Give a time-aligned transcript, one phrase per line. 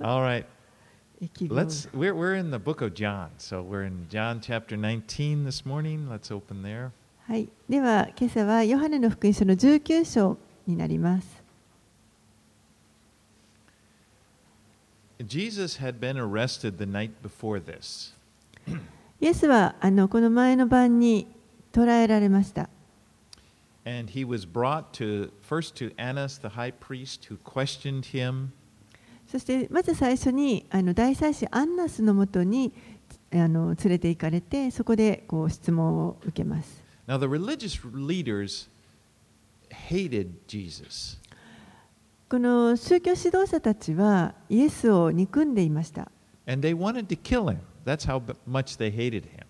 [0.00, 0.44] All right.
[1.34, 3.30] 希望 Let's we're we're in the book of John.
[3.38, 6.08] So we're in John chapter 19 this morning.
[6.08, 6.90] Let's open there.
[7.26, 11.42] はい、では今朝はヨハネの福音書の19章になります。
[15.26, 18.14] Jesus had been arrested the night before this.
[19.20, 21.26] イエスはあのこの前の晩に
[21.72, 22.68] 捕らえられました。
[23.84, 28.52] And he was brought to first to Annas the high priest who questioned him.
[29.30, 32.72] そしてまず最初にあの大祭司アンナスのもとに
[33.30, 36.82] あの連れて行かれてそこでこう質問を受けます。
[37.06, 38.68] Now the religious leaders
[39.70, 41.18] hated Jesus.
[42.30, 46.10] この宗教指導者たちはイエスを憎んでいました。
[46.46, 47.58] And they wanted to kill him.
[47.84, 49.44] That's how much they hated him.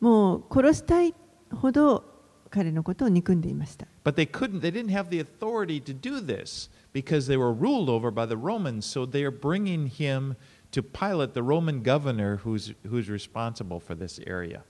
[0.00, 1.14] もう殺したい
[1.50, 2.04] ほど
[2.50, 3.86] 彼のことを憎んでいました。
[4.04, 8.10] But they couldn't, they didn't have the authority to do this because they were ruled over
[8.10, 8.86] by the Romans.
[8.86, 10.36] So they are bringing him
[10.72, 14.62] to Pilate, the Roman governor who's, who's responsible for this area.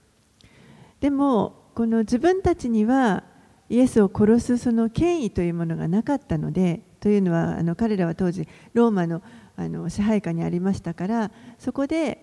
[0.99, 3.23] でもこの自分たちには
[3.69, 9.21] イエスを殺すその権威というものがなかったのでというのはあの彼らは当時ローマの
[9.55, 12.17] あの支配下にありましたからそこで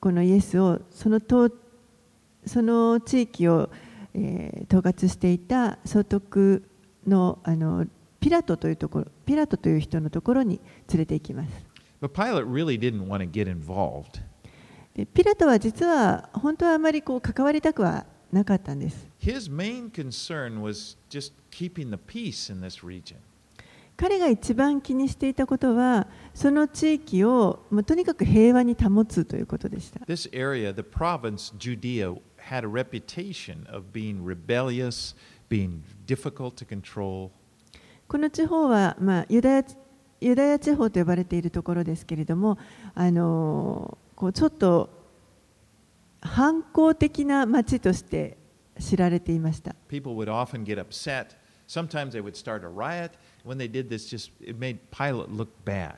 [0.00, 1.50] このイエスをそのと
[2.46, 3.68] その地域を、
[4.14, 6.62] えー統括していた総督
[7.06, 7.86] のあの
[8.20, 10.60] ピラトというところピラトという人のところに
[10.92, 11.50] 連れて行きます。
[23.14, 23.20] は。
[23.96, 30.00] 彼が一番気にしていたことはその地域をもうとにかく平和に保つということでした。
[38.08, 39.64] この地方は、まあ、ユダヤ
[40.20, 42.58] ユダヤ地方と呼ばれているところですけれども
[42.94, 44.90] あのこうちょっと
[46.20, 48.36] 反抗的な町として
[48.80, 51.36] 知られていました People would often get upset.
[51.68, 53.10] Sometimes they would start a riot.
[53.44, 55.96] When they did this, just it made Pilate look bad.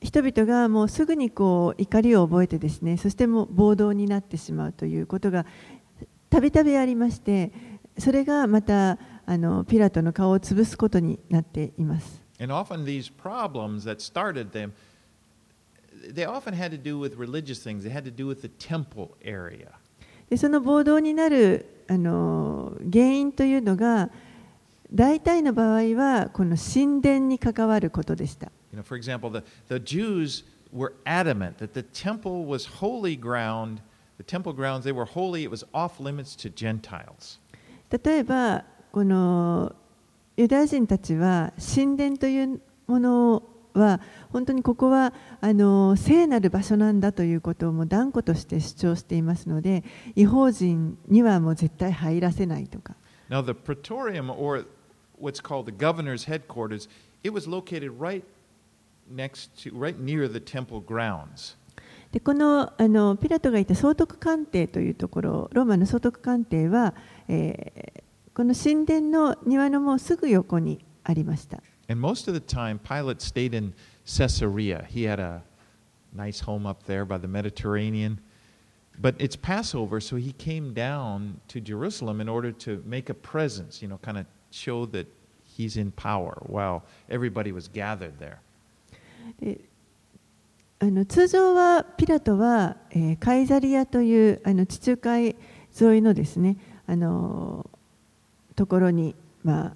[0.00, 5.46] 人々がもうすぐにこう怒りを覚えてですねそしてもう暴動になってしまうということが
[6.28, 7.52] たびたびありまして
[7.98, 8.98] それがまた
[9.32, 14.72] あのピラトの顔を潰すことになっています And often these problems that started them,
[16.12, 17.84] they often had to do with religious things.
[17.84, 19.68] They had to do with the temple area.
[20.28, 24.10] でその暴動になるあの原因というのが
[24.92, 33.80] 大体の場合はこの神殿に関わることでした You know, for example, the, the Jews were adamant that the temple was holy ground.
[34.18, 35.44] The temple grounds, they were holy.
[35.44, 37.38] It was off limits to Gentiles.
[37.90, 39.74] 例えばこの
[40.36, 43.42] ユダヤ人たちは神殿というもの
[43.72, 49.82] は本当にここはあの聖なる場所なんだということをもう断固として主張していますので
[50.14, 52.94] 違法人にはもう絶対入らせないとか
[53.30, 54.66] Now, the praetorium, or
[55.18, 56.86] what's called the governor's headquarters,
[57.24, 58.22] it was located right
[59.10, 61.56] next to, right near the temple grounds.
[62.10, 66.92] でこのあのピラトがいた総督官邸というところローマの総督官邸は、
[67.26, 71.58] えーこの神殿の庭のもうすぐ横にありました。
[71.58, 72.78] Time,
[90.86, 92.76] は通常はピラトは、
[93.20, 95.36] カイザリアという地中海
[95.80, 96.56] 沿いのですね、
[98.54, 99.14] ところに、
[99.44, 99.72] まあ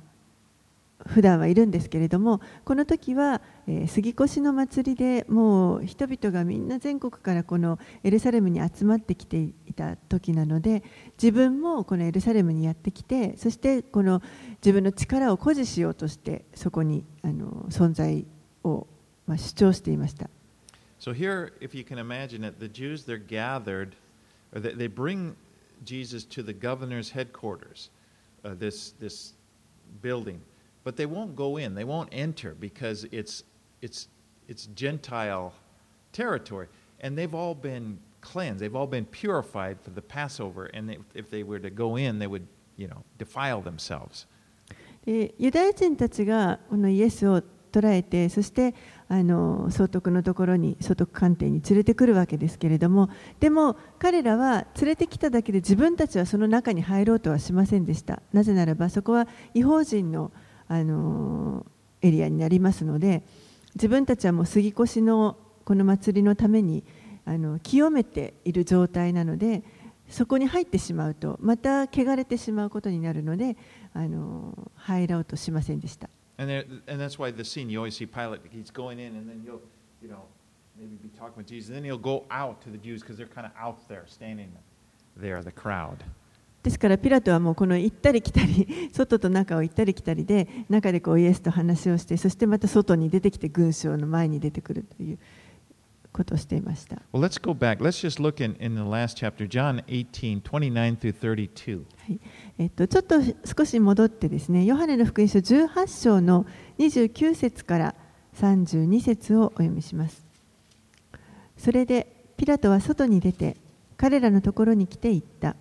[1.05, 10.83] 普段はいるんですけれどもこの時は、えー杉越の祭りでもう人々がみんな全国からこのエルサレムに集まってきていた時なので
[11.21, 14.23] 自分もこのエルサレムにやってきてそしてこの
[14.57, 18.25] 自分の力を誇示しようとしてそこにあの存在
[18.65, 18.87] を、
[19.27, 20.31] まあ、主張していました。
[20.99, 23.93] So here, if you can imagine it, the Jews, they're gathered,
[24.55, 25.37] or they, bring
[25.85, 27.91] Jesus to the governor's headquarters,
[28.46, 29.34] uh, this, this
[30.02, 30.42] building,
[30.84, 33.44] but they won't go in, they won't enter because it's,
[33.82, 34.08] it's,
[34.48, 35.54] it's Gentile
[36.12, 36.68] territory.
[37.02, 41.30] And they've all been cleansed, they've all been purified for the Passover, and they, if
[41.30, 42.48] they were to go in, they would,
[42.78, 44.28] you know, defile themselves.
[45.04, 47.42] でユダヤ人たちがこのイエスを
[47.77, 48.75] 捕らえてそして
[49.09, 60.33] あの総督のところに総督官邸に連れてくるわけですけれどもでも彼らは連れてきただけで自分たちはその中に入ろうとはしませんでしたなぜならばそこは違法人の
[60.69, 61.67] あの
[62.01, 63.23] エリアになりますので
[63.75, 66.83] 自分たちはもう杉越のこの祭りのために
[67.27, 69.63] あの清めている状態なので
[70.09, 73.57] そこに入ってしまうとまた汚れてしまうことになるので
[73.93, 76.09] あの入ろうとしませんでした。
[76.39, 79.41] And, there, and that's why the scene you always see Pilate, he's going in and then
[79.45, 79.63] he'll,
[80.03, 80.23] you know,
[80.79, 81.69] maybe be talking with Jesus.
[81.69, 84.53] And then he'll go out to the Jews because they're kind of out there, standing
[85.17, 86.05] there, the crowd.
[86.63, 95.19] ですからピラトはもうこの行ったり来たり外と中を行ったり来たりで中でこうイエスと話をしてそしてまた外に出てきて群衆の前に出てくるという
[96.13, 96.97] ことをしていました。
[97.13, 97.77] Well, let's go back.
[97.79, 101.85] Let's just look in, in the last chapter, John 18, 29 through 32.
[101.99, 102.21] はい
[102.59, 106.47] えっと、ちょっと少し戻ってですね、ヨハネの福音書18章の
[106.79, 107.95] 29節から
[108.41, 110.25] 32節をお読みします。
[111.59, 112.07] それで
[112.37, 113.57] ピラトは外に出て
[113.97, 115.57] 彼らのところに来て言った。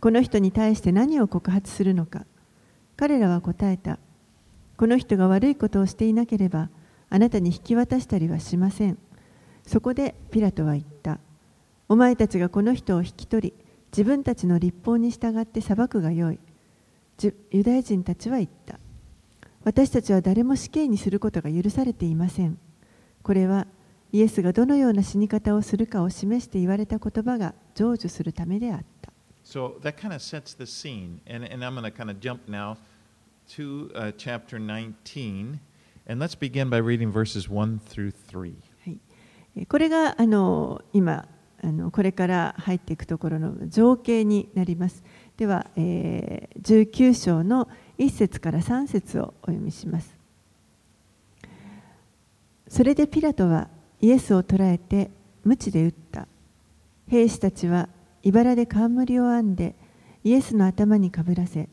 [0.00, 2.24] この人に対して何を告発するのか。
[2.96, 3.98] 彼らは答えた。
[4.76, 6.70] この人が悪いことをしていなければ
[7.10, 8.98] あなたに引き渡したりはしません。
[9.66, 11.18] そこでピラトは言った。
[11.88, 13.54] お前たちがこの人を引き取り、
[13.92, 16.38] 自分たちの立法に従って裁くがよい。
[17.50, 18.78] ユダヤ人たちは言った。
[19.64, 22.58] 私たちは誰も死刑にすることが許されていません。
[23.22, 23.66] これは
[24.12, 29.12] イエスがどのような死に方をするかを示して言われた言葉が成就するためであった。
[29.44, 31.20] So that kind of sets the scene.
[31.26, 32.76] And, and I'm going to kind of jump now
[33.56, 35.60] to uh, chapter 19.
[36.06, 38.54] And let's begin by reading verses 1 through 3.
[38.84, 38.98] はい、
[39.56, 41.28] えーこれがあの今
[41.62, 45.02] あのこれから入っていくところの情景になります。
[45.36, 47.68] では、えー19章の
[47.98, 50.16] 1節から3節をお読みします。
[52.68, 53.68] それでピラトは
[54.00, 55.10] イエスを捕らえて
[55.44, 56.28] 鞭で打った。
[57.08, 57.88] 兵士たちは
[58.22, 59.74] 茨で冠を編んで
[60.22, 61.68] イエスの頭にかぶらせ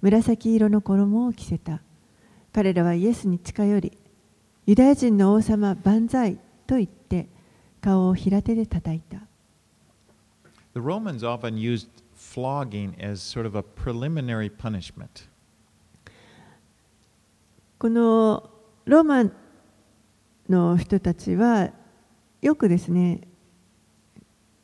[0.00, 1.82] 紫色の衣を着せた。
[2.52, 3.98] 彼らはイエスに近寄り
[4.66, 7.28] ユダヤ人の王様万歳と言って
[7.80, 9.27] 顔を平手で叩いた。
[10.77, 15.27] The Romans often used flogging as sort of a preliminary punishment.
[17.77, 18.49] この
[18.85, 19.31] ローマ
[20.49, 21.71] の人たちは
[22.41, 23.21] よくですね、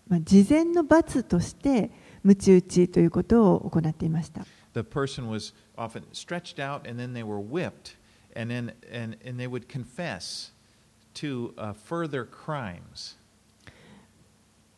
[0.08, 1.92] まあ、事前の罰として
[2.24, 4.46] 鞭打ちということを行っていました。
[4.74, 7.98] The person was often stretched out and then they were whipped
[8.36, 10.52] and then and, and they would confess
[11.16, 13.18] to uh, further crimes.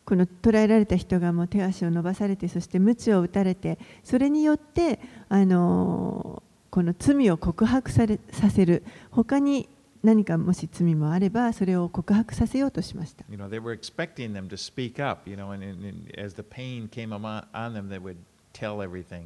[0.07, 9.67] この捕らえられた人がもう手足を伸ばされてそして鞭を打たれてそれによってあのこの罪を告白されさせる他に
[10.01, 16.35] 何かもし罪もあればそれを告白させようとしました You know, they were expecting them to speak up, you know, and, and, and as
[16.35, 18.15] the pain came on, on them, they would
[18.53, 19.23] tell everything.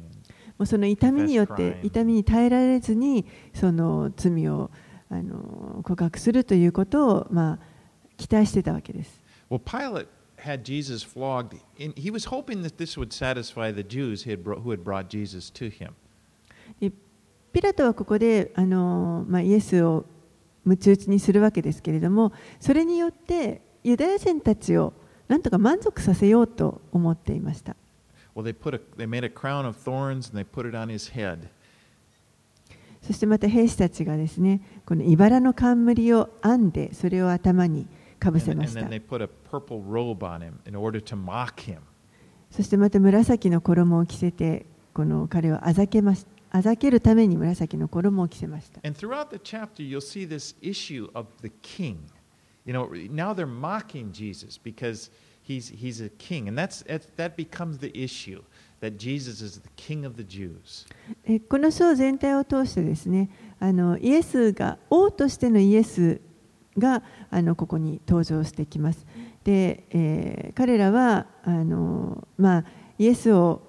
[0.58, 3.24] もうその痛みによって.痛みに耐えられずに
[3.54, 4.72] その罪を
[5.08, 7.58] あの告白するということを、まあ、
[8.16, 9.22] 期待してたわけです。
[9.48, 10.06] Well, Pilate
[10.42, 11.58] had Jesus flogged.
[11.80, 14.84] And he was hoping that this would satisfy the Jews who had, bro- who had
[14.84, 15.94] brought Jesus to him.
[16.80, 16.92] で
[17.52, 20.06] ピラトはここであの、まあ、イエスを
[20.64, 24.92] 鞭打ちにするわけですけれどもそれによってユダヤ人たちを
[25.28, 27.76] なんとか満足させようと思っていました。
[28.34, 31.12] Well, they, put a, they made a crown of thorns and they put it on his
[31.12, 31.48] head.
[33.02, 37.86] そしてまた兵士たちがですねこの茨の冠を編んでそれを頭に
[38.22, 41.78] かぶ And, せました then they put a purple robe on him in order to mock him.
[42.50, 51.98] そしてまた紫の衣を着せてこの彼をあざけましあざけるために紫の衣を着せました And throughout the chapter, you'll see this issue of the king.
[52.66, 55.10] You know, now they're mocking Jesus because
[55.42, 56.48] he's, he's a king.
[56.48, 56.84] And that's,
[57.16, 58.42] that becomes the issue
[58.80, 60.86] that Jesus is the king of the Jews.
[61.24, 66.20] えこの章全体を通してですねあのイエスが王としてのイエス
[66.78, 69.06] があのここに登場してきます
[69.44, 72.64] で、えー彼らはあの、まあ、
[72.98, 73.62] イエスを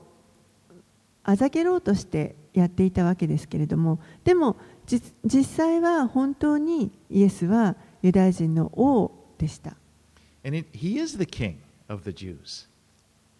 [1.23, 9.75] あざけろうとしてやっていたわけですけれどもでも実実際は本当にイエスはユダヤ人の王でした.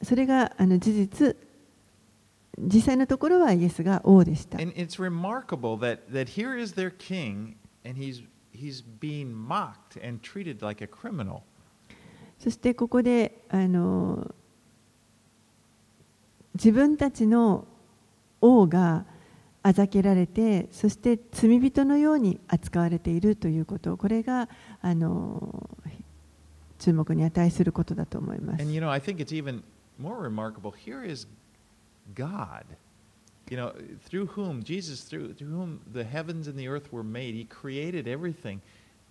[0.02, 1.36] それがあの事実
[2.60, 4.60] 実際のところはイエスが王でした。
[4.60, 8.24] And it's remarkable that, that here is their king, and he's,
[12.40, 14.34] そしてここであの
[16.56, 17.66] 自分たちの
[18.42, 19.06] 王が
[19.64, 24.50] あざけられてそして罪人のように扱われているということこれが
[24.82, 25.70] あの
[26.80, 28.62] 注目に値することだと思います。
[33.51, 33.73] you know,
[34.05, 37.35] through whom Jesus, through, through whom the heavens and the earth were made.
[37.35, 38.61] He created everything,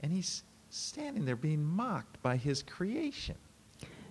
[0.03, 3.35] and he's standing there being mocked by his creation.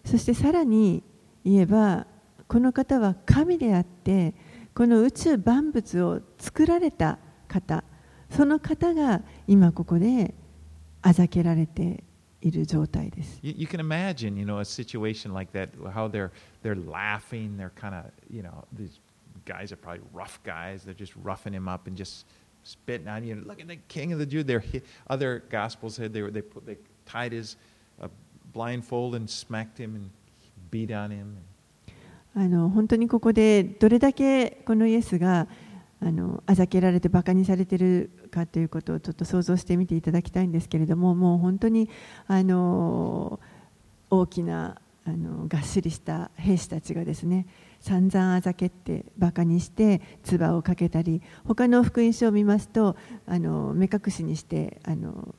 [0.05, 1.03] そしてさらに
[1.45, 2.07] 言えば
[2.47, 4.35] この方は神であって
[4.73, 7.83] この宇宙万物を作られた方
[8.31, 10.33] その方が今ここで
[11.03, 12.05] あざけられて
[12.41, 13.41] いる状態です。
[13.43, 16.31] You, you can imagine, you know, a situation like that, how they're
[16.63, 19.01] they're laughing, they're kind of, you know, these
[19.52, 20.84] guys are probably rough guys.
[20.84, 22.26] They're just roughing him up and just
[22.64, 23.36] spitting on you.
[23.36, 24.46] Look at the king of the Jews.
[24.46, 27.58] They're hit, other gospels said they were they put they tied his
[28.02, 28.08] uh,
[28.54, 30.10] blindfold and smacked him and
[30.72, 31.38] beat on him.
[32.34, 35.48] あの本当にここでどれだけこのイエスが
[36.02, 41.90] あのあざけられてバカにされているかということをちょっと想像してみていただきたいんですけれどももう本当に
[42.28, 43.38] あの
[44.10, 47.46] 大きなあのがっしりした兵士たちがですね
[47.82, 52.96] 散々あざけってバカにして唾をかけたり他の福音書を見ますと
[53.28, 55.34] あの目隠しにしてあの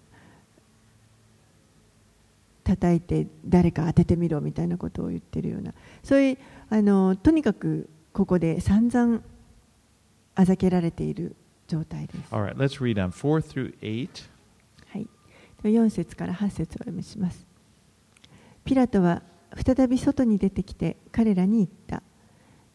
[2.65, 5.73] 叩いて誰か当ててみろみたいなことを言ってるような
[6.03, 9.21] そういうあのとにかくここで散々
[10.35, 11.37] あざけられている
[11.69, 12.35] 状態です。
[12.35, 14.09] All right, let's read on four through eight.
[14.87, 15.07] はい、
[15.63, 17.47] 4節から8節をお読みします。
[18.65, 19.23] ピラトは
[19.65, 22.03] 再び外に出てきて彼らに言った。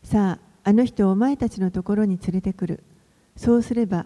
[0.03, 2.83] さあ、あの人をお前たちのところに連れてくる。
[3.35, 4.05] そうすれば、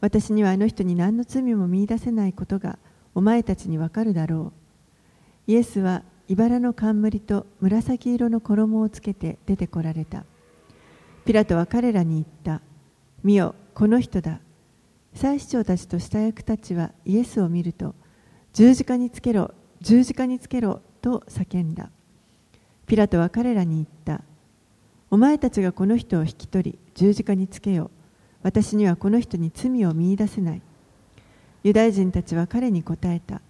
[0.00, 2.78] 私にはあの人に何の罪も見出せないことが
[3.14, 4.52] お前たちにわかるだろ
[5.48, 5.52] う。
[5.52, 10.24] イエスは茨の冠と紫色の衣をつけて出てこられた。
[11.24, 12.62] ピラトは彼らに言った。
[13.22, 14.40] 見よ、この人だ。
[15.14, 17.94] 祭司長たちと下役たちはイエスを見ると
[18.52, 21.90] 十字架につけろ十字架につけろと叫んだ
[22.86, 24.24] ピラトは彼らに言った
[25.14, 27.90] お前たちがこの人を引き取り十字架につけよう。
[28.42, 30.62] 私にはこの人に罪を見いだせない。
[31.62, 33.40] ユダヤ人たちは彼に答えた。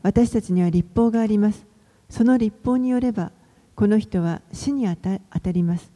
[0.00, 1.66] 私たちには立法があります。
[2.08, 3.30] その立法によれば
[3.74, 4.96] この人は死に当
[5.38, 5.92] たります。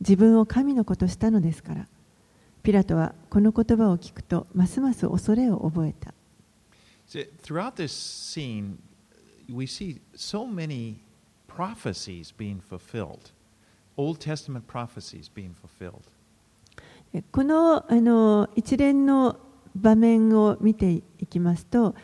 [0.00, 1.86] 自分を神の子としたのですから。
[2.64, 6.12] ピラトはこの言葉を聞くとますます恐れを覚えた。
[7.06, 8.78] Throughout this scene,
[9.48, 10.96] we see so many
[11.46, 13.30] prophecies being fulfilled,
[13.99, 16.01] Old Testament prophecies being fulfilled.
[17.31, 19.37] このあの一連の
[19.75, 21.95] 場面を見ていきますと、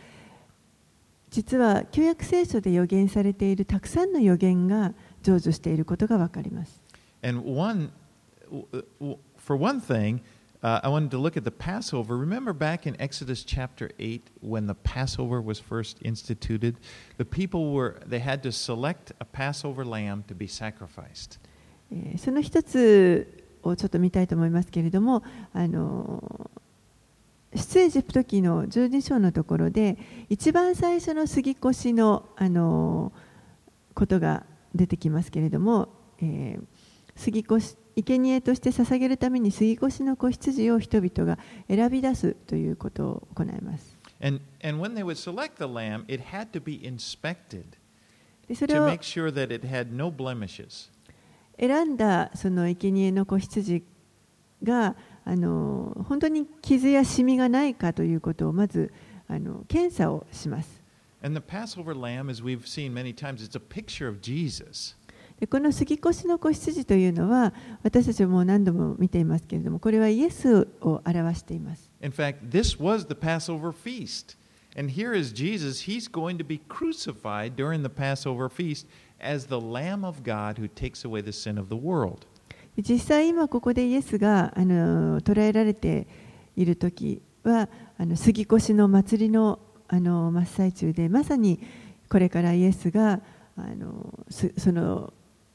[1.30, 6.82] 実は旧約聖書で予言されているたくさんの予言が成就していることがわかります。
[7.24, 7.92] And one,
[8.50, 10.22] w- w- for one thing,
[10.64, 12.18] uh, I wanted to look at the Passover.
[12.18, 16.76] Remember back in Exodus chapter 8 when the Passover was first instituted?
[17.18, 21.38] The people were, they had to select a Passover lamb to be sacrificed.
[21.93, 26.51] えーその一つをちょっと見たいと思いますけれども、あの
[27.55, 33.13] 出エジプト記の12章のところで一番最初の杉越のあの
[33.95, 35.89] ことが出てきますけれども、
[36.21, 36.65] えー
[37.17, 43.97] 杉越生贄として捧げるために杉越の子羊を人々が選び出すということを行います。
[44.21, 47.65] And, and when they would select the lamb, it had to be inspected
[48.47, 50.91] でそれ to を make sure that it had no blemishes.
[51.59, 53.83] 選んだその生贄の子羊
[54.63, 58.93] があの本当に傷やシミがないかということをまず
[59.29, 60.83] あの検査をします。
[61.23, 64.97] And the Passover lamb, as we've seen many times, it's a picture of Jesus.
[65.41, 71.91] でこの杉越の子羊というのは私たちはもう何度も見ていますけれどもこれはイエスを表しています。
[72.01, 74.37] In fact, this was the Passover feast.
[74.79, 75.87] And here is Jesus.
[75.87, 78.87] He's going to be crucified during the Passover feast
[79.21, 82.27] as the Lamb of God who takes away the sin of the world.
[82.77, 86.07] で実際今ここでイエスがあの捕らえられて
[86.57, 87.69] いる時は
[87.99, 89.59] あの杉越の祭りの
[89.89, 91.61] あの真っ最中でまさに
[92.11, 93.21] これからイエスが
[93.57, 95.13] あのすその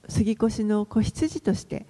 [0.07, 1.85] 杉越の子羊として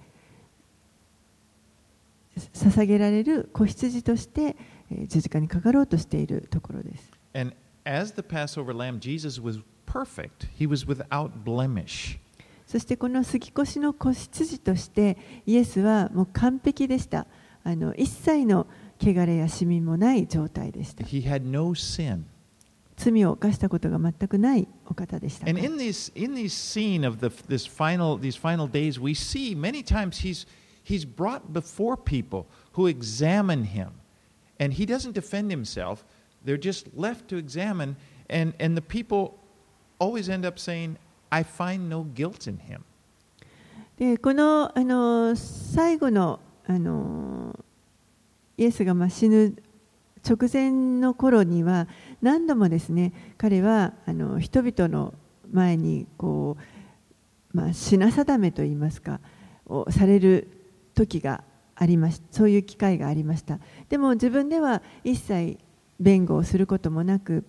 [2.36, 4.56] 捧げられる子羊として
[4.90, 7.10] えー十字架にかかろうとしているところです。
[7.34, 10.47] And as the Passover lamb, Jesus was perfect.
[10.57, 12.19] He was without blemish.
[12.65, 17.25] そしてこの杉越の子羊としてイエスはもう完璧でした。
[17.63, 18.67] あの一切の
[18.99, 21.03] 汚れやシミもない状態でした。
[21.05, 22.23] He had no sin.
[22.97, 25.47] 罪を犯したことが全くないお方でした。
[25.47, 29.55] And in this in this scene of the this final these final days, we see
[29.55, 30.47] many times he's
[30.83, 33.91] he's brought before people who examine him,
[34.59, 36.03] and he doesn't defend himself.
[36.43, 37.95] They're just left to examine,
[38.29, 39.35] and and the people
[40.02, 40.96] always end up saying,
[41.30, 42.80] "I find no guilt in him."
[43.98, 47.58] でこのあの最後のあの
[48.56, 49.54] イエスがまあ死ぬ
[50.28, 51.88] 直前の頃には
[52.20, 55.14] 何度もですね彼はあの人々の
[55.52, 56.56] 前にこ
[57.52, 59.20] う、まあ、品定めといいますか
[59.66, 60.48] をされる
[60.94, 61.44] 時が
[61.74, 65.58] ありましそういう機会がありましたでも自分では一切
[65.98, 67.44] 弁護をすることもなく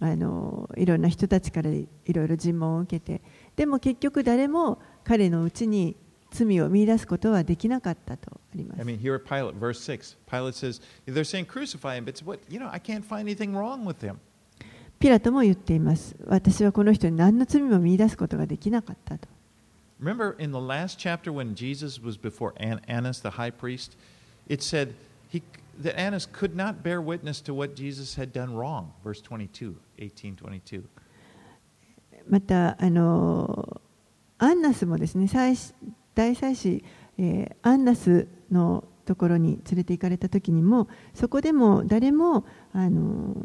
[0.00, 3.22] あのいろんな人たちからいろいろ尋問を受けて
[3.56, 5.96] でも結局誰も彼のうちに
[6.34, 8.80] 罪を見出すことはできなかったとあります。
[8.80, 12.58] I mean, here at Pilate, verse 6, Pilate says, they're saying crucify him, but what, you
[12.58, 14.16] know, I can't find anything wrong with him.
[14.98, 16.16] ピラトも言っています。
[16.26, 19.28] 私はこの人に何の罪も見出すことができなかったと。
[20.02, 23.96] Remember in the last chapter when Jesus was before An- Annas, the high priest,
[24.48, 24.94] it said
[25.30, 25.40] he,
[25.82, 28.92] that Annas could not bear witness to what Jesus had done wrong.
[29.04, 30.84] Verse 22, 1822.
[32.28, 33.80] またあの
[34.38, 35.74] アンナスもですね祭司
[36.14, 36.84] 大祭司、
[37.18, 43.36] えーアンナスのところに連れて行かれた時にもそこでも誰もあの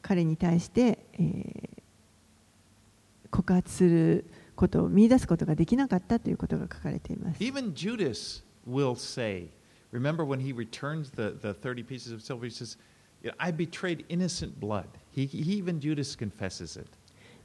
[0.00, 1.82] 彼に対して、えー
[3.32, 7.42] 告発することを見出すことができなかったということが書かれています。
[7.42, 9.48] Even Judas will say,
[9.92, 12.76] remember when he returns the, the 30 pieces of silver, he says,
[13.22, 14.88] "Yeah, I betrayed innocent blood.
[15.12, 16.88] He, he, even Judas confesses it.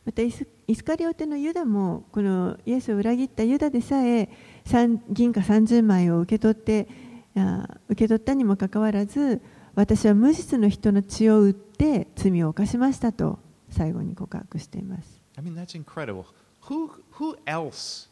[0.05, 4.29] またイスイスカリオテのユダもこのイエスを裏切ったユダでさえ
[4.65, 6.87] 三銀貨30枚を受け取って
[7.35, 9.41] あ受け取ったにもかかわらず
[9.75, 13.37] 私は無実の人の血を売って罪を犯しましたと
[13.69, 15.21] 最後に告白しています。
[15.37, 16.25] I mean, that's incredible.
[16.69, 16.89] Who,
[17.19, 18.07] who else,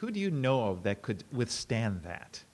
[0.00, 2.44] who do you know of that could withstand that?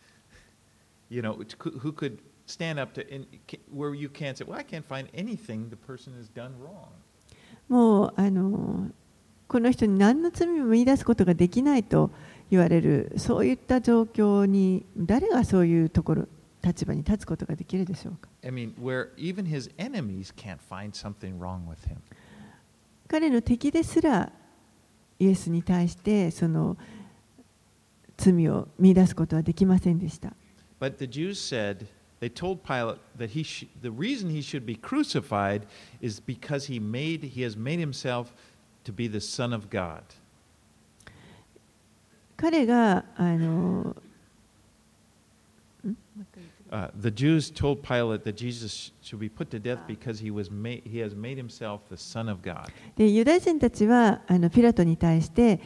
[7.68, 8.90] もうあの
[9.46, 12.10] この人に何の罪も見い出すことができないと
[12.50, 16.28] 言われるそういった状況に誰がそういうところ
[16.62, 18.28] 立場に立つことができるでしょうか？
[23.06, 24.30] 彼の敵ですら
[25.18, 26.76] イエスに対してその
[28.16, 30.32] 罪を見出すことはできませんでした。
[30.79, 31.87] But the Jews said,
[32.19, 35.65] they told Pilate that he sh- the reason he should be crucified
[36.01, 38.33] is because he made he has made himself
[38.85, 40.03] to be the son of God.
[42.37, 43.95] 彼があの
[46.71, 50.31] Uh, the Jews told Pilate that Jesus sh- should be put to death because he
[50.31, 52.71] was made he has made himself the son of God.
[52.95, 55.59] でユダヤ人たちはあのピラトに対して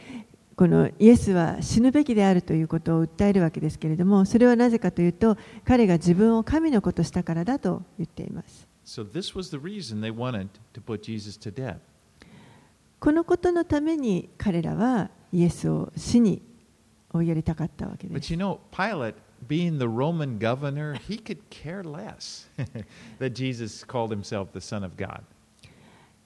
[0.55, 5.35] このイエスは死ぬべきであるということを訴えるわけですけれども、それはなぜかというと、
[5.65, 8.67] 彼が自分を神のことしたからだと言っています。
[12.99, 16.41] このことのために彼らはイエスを死に
[17.11, 18.13] 追いやりたかったわけです。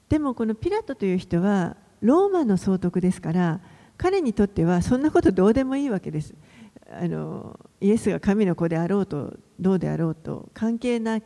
[0.09, 3.59] でもこのピラトという人はローマの総督ですから、
[3.97, 6.33] 彼にとってはそんなことどうでもいいわけです
[6.89, 11.23] あのイエスが神の子であろうとどうであろうと関係ない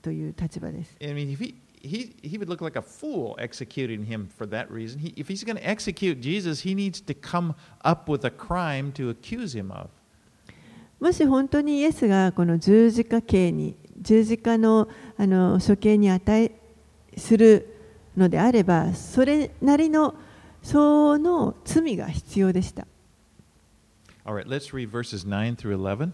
[0.00, 4.70] という立場です I mean, he, he, he would look like a fool executing him for that
[4.70, 5.00] reason.
[5.00, 8.92] He, if he's going to execute Jesus, he needs to come up with a crime
[8.92, 9.88] to accuse him of.
[10.98, 14.88] もし本当にイエスがこの十字架刑に十字架の
[15.18, 16.52] あの処刑に値
[17.16, 17.74] する
[18.16, 20.14] のであればそれなりの
[20.66, 22.88] その罪が必要でした、
[24.24, 26.10] All right, let's read verses 9 through 11.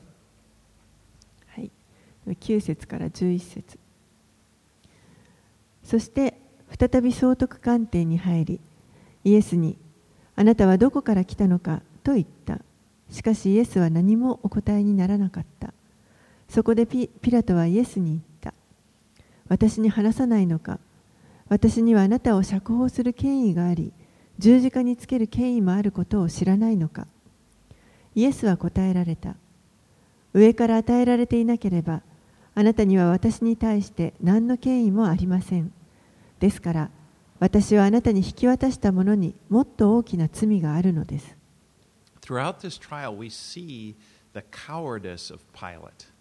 [1.46, 1.70] はい、
[2.26, 3.78] 9節から11節。
[5.82, 6.34] そして
[6.78, 8.60] 再び総督官邸に入り
[9.24, 9.78] イエスに
[10.36, 12.60] 「あなたはどこから来たのか?」と言った。
[13.10, 15.72] しかしイエスは何もお答えにならなかった。
[16.50, 18.52] そこでピピラトはイエスに言った
[19.48, 20.78] 私に話さないのか
[21.48, 23.94] 私にはあなたを釈放する権威があり
[24.38, 27.06] 十字架につける権威もあることを知らないのか。
[28.14, 29.36] イエスは答えられた。
[30.34, 32.02] 上から与えられていなければ
[32.54, 35.72] あなたには私に対して何の権威もありません。
[36.40, 36.90] ですから
[37.38, 41.36] 私はあなたに引き渡したものにもっと大きな罪があるのです。
[42.20, 43.96] Throughout this trial, we see
[44.34, 46.12] the cowardice of Pilate.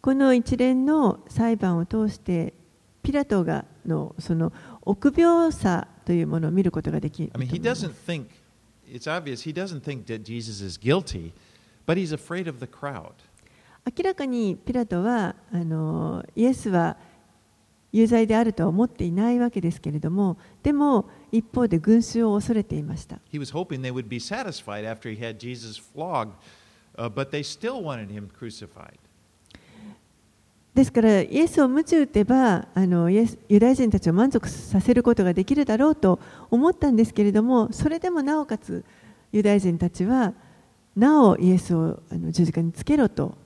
[0.00, 2.54] この一連の裁判を通して
[3.02, 8.26] ピラトがのその臆病さというものを見ることができると I 思 mean, い he doesn't think,
[8.88, 11.32] it's obvious, he doesn't think that Jesus is guilty,
[11.84, 13.10] but he's afraid of the crowd.
[13.84, 16.96] 明らかにピラトはあのイエスは
[17.92, 26.32] 有罪であるとは思っていないわけですけれどもでも一方で群衆を恐れていました He was hoping they would be satisfied after he had Jesus flogged,
[26.96, 28.98] uh, but they still wanted him crucified.
[30.76, 38.84] ですから、イエスを鞭打てばあのイ、ユダヤ人たちを満足させることができるだろうと思ったんですけれども、それでもなおかつ、
[39.32, 40.34] ユダヤ人たちは、
[40.94, 43.38] なおイエスをあの十字架につけろと。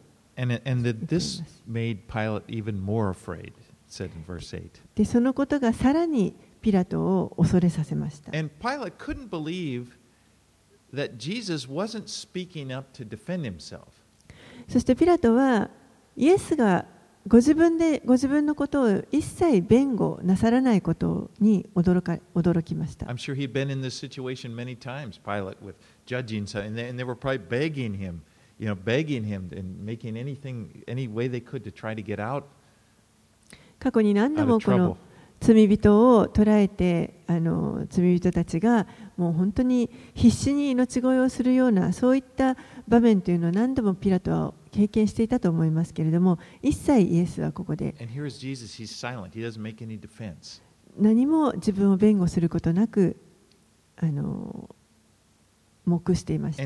[4.97, 8.33] で、そのことがさらにピラトを恐れさせました。
[14.69, 15.71] そして、ピラトは、
[16.17, 16.87] イエスが、
[17.29, 23.17] ご自分でご自分のことを一切弁護なさらないことに驚か驚きました I'm。
[23.17, 25.75] sure he'd been in this situation many times, Pilate, with
[26.07, 28.23] judging, and they, and they were probably begging him,
[28.59, 32.19] you know, begging him and making anything, any way they could to try to get
[32.19, 32.45] out,
[33.79, 34.97] 過去に何度もこ.の
[35.41, 42.57] 罪人を捕らえてあの罪人たちがもう本当に必死に命乞いをするようなそういった
[42.87, 47.95] 場面というのを何度もピラトは経験していたと思いますけれども、一切イエスはここで
[50.99, 53.17] 何も自分を弁護することなく、
[53.97, 54.75] あの
[55.87, 56.63] 黙していました。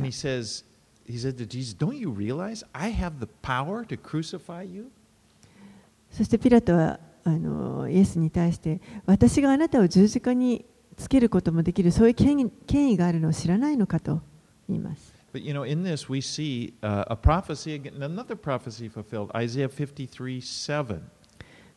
[6.11, 10.65] そしてピラトはあのイエスに対して、私があなたを十字架に
[10.97, 14.21] つけることもできる、そういう,権威があるのを知らないのかと
[14.69, 15.14] 言います。
[15.34, 20.42] But you know, in this we see uh, a prophecy, again, another prophecy fulfilled, Isaiah 53
[20.42, 21.02] 7.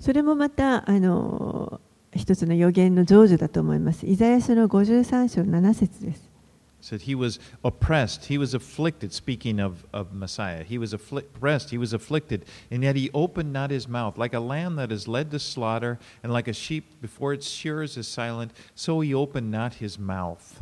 [0.01, 1.81] それもまたあの
[2.15, 4.07] 一つの予言の成就だと思います。
[4.07, 6.33] イザヤ書の53章7節です。
[6.83, 10.65] said he was oppressed, he was afflicted, speaking of, of Messiah.
[10.65, 14.19] He was afflic- oppressed, he was afflicted, and yet he opened not his mouth.
[14.19, 17.97] Like a lamb that is led to slaughter, and like a sheep before its shearers
[17.97, 20.61] is silent, so he opened not his mouth.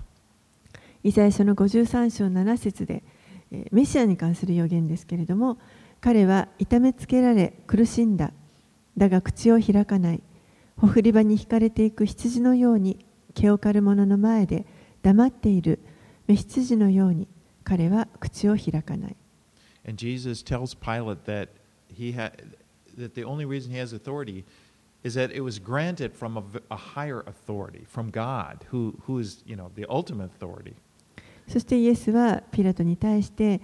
[1.06, 3.04] イザヤ書の53章7節で、
[3.52, 5.60] えーメシアに関する予言ですけれども
[6.02, 8.34] 彼は痛めつけられ苦しんだ
[8.98, 10.24] だが口を開かない
[10.78, 14.65] ほふり場に引かれていく羊のように毛を刈る者の前で
[15.04, 15.80] 黙っている
[16.26, 17.28] 目羊のように
[17.63, 19.15] 彼は口を開かない
[19.88, 21.50] And Jesus tells Pilate that,
[21.88, 22.32] he ha-
[22.98, 24.44] that the only reason he has authority
[25.04, 29.44] is that it was granted from a, a higher authority, from God, who, who is
[29.46, 30.74] you know, the ultimate authority.
[31.47, 33.62] そしてイエスはピラトに対して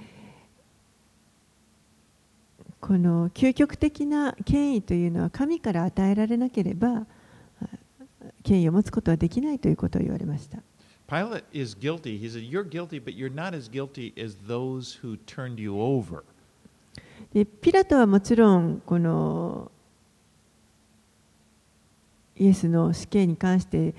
[2.79, 7.05] この究極的な権威というのは神から与えられなければ
[7.61, 7.65] あ
[8.43, 10.59] 権威を持つことはできないということを言われました。
[11.07, 12.17] Pilate is guilty.
[12.17, 16.23] He said, You're guilty, but you're not as guilty as those who turned you over.
[17.33, 19.71] でピラトはもちろんこの
[22.37, 23.93] イエスの死刑に関して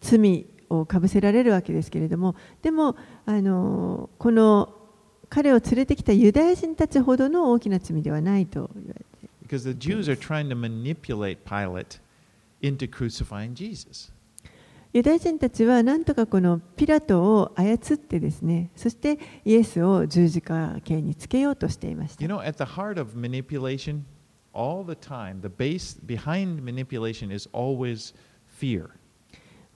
[0.00, 4.74] 罪をかぶせられるわけですけれどもでもあのこの
[5.28, 9.04] 彼を連れてきたユダヤ人たちほどの大きな罪ではないと言われて。
[14.92, 22.22] ユダヤ人たちはなんとかこのピラトを操ってですね、そしてイエスを十字架刑につけようとしていました。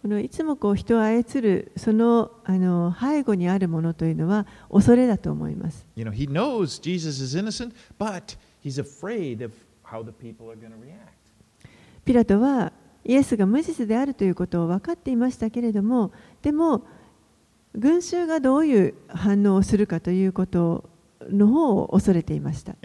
[0.01, 5.87] このいつもこう人を操るその,あの背後にあるものというのは恐れだと思います。
[12.05, 12.73] ピラトは
[13.05, 16.87] イエスが無実であるということを分かっていましたけれども、でも
[17.75, 20.89] 群衆がどういう反応をするかということ
[21.29, 22.77] の方を恐れていました。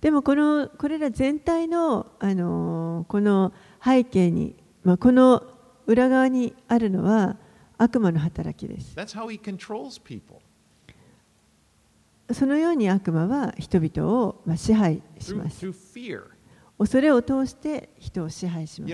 [0.00, 3.52] でもこ,のこれら全体の,あのこの
[3.82, 5.42] 背景に、まあ、この
[5.86, 7.36] 裏側にあるのは
[7.78, 8.94] 悪魔の働きです。
[12.32, 15.60] そのように悪魔は人々をまあ支配します。
[16.78, 18.92] 恐れを通して人を支配します。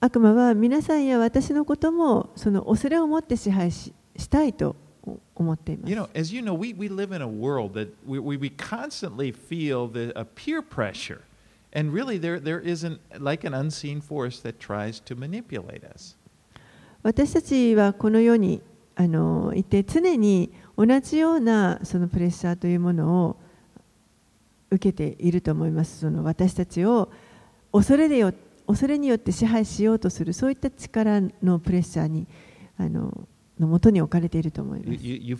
[0.00, 4.76] 悪魔は皆さんや私のこともその恐れを持って支配し,したいと
[5.34, 5.90] 思っています。
[17.02, 18.62] 私たちはこの世に
[18.96, 23.36] あのいて常に同じようなそのプレッシャーというものを
[24.70, 26.00] 受けていると思います。
[26.00, 27.10] その私たちを
[27.72, 28.32] 恐れでよ
[28.66, 32.26] 恐れによって支配しようとするそういった力のプレッシャーに
[32.78, 33.26] あの,
[33.58, 34.90] のもとに置かれていると思います。
[35.02, 35.36] You,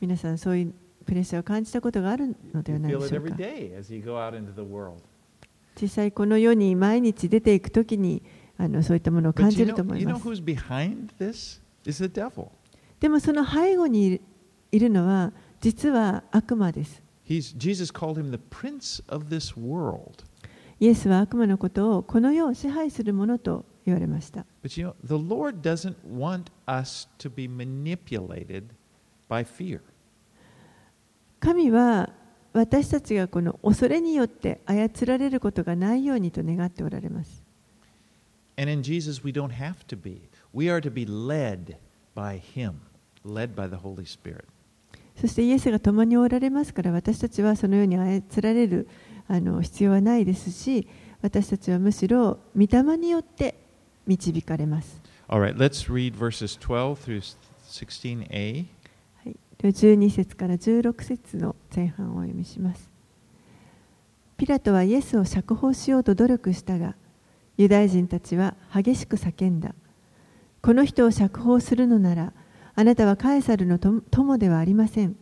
[0.00, 0.74] 皆さん、そういう
[1.04, 3.36] プレッシャーを感じたことがあるのではないでしょうか。
[5.80, 8.22] 実際、この世に毎日出ていくときに
[8.56, 10.42] あのそういったものを感じると思います。
[13.00, 14.20] でも、その背後に
[14.72, 17.02] いる,のは実は悪魔です。
[20.80, 24.46] イエスは悪魔のことをこの世を支配するものと言われました。
[31.40, 32.10] 神は
[32.52, 37.42] 私たちがこの恐れによって操られることがないようにと願っておられます。
[45.20, 48.88] そしてイエスが共におられますから私たちはそのように操られる。
[49.28, 50.88] あの必要はないですし
[51.22, 53.54] 私たちはむしろ御霊によって
[54.06, 55.00] 導かれます。
[55.28, 57.36] Right, let's read verses 12 through
[57.68, 58.64] 16a.
[59.22, 62.90] はい、では12節から16節の前半をお読みします。
[64.38, 66.94] ピラトはイエスを釈放しようと努力したが、
[67.58, 69.74] ユダヤ人たちは激しく叫んだ。
[70.62, 72.32] この人を釈放するのなら、
[72.74, 75.16] あなたはカエサルのと友ではありません。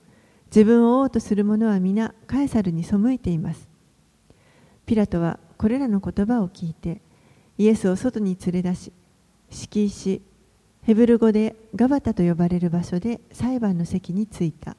[0.55, 3.76] 自分を王とする者は皆カエサルに背いています。
[4.87, 7.01] ピラトはこれらの言葉を聞いて、
[7.59, 8.93] イエスを外に連れ出し、
[9.51, 10.23] 敷石、
[10.83, 14.77] ヘブル語でガバタと呼ばれる場所で裁判の席に着いた。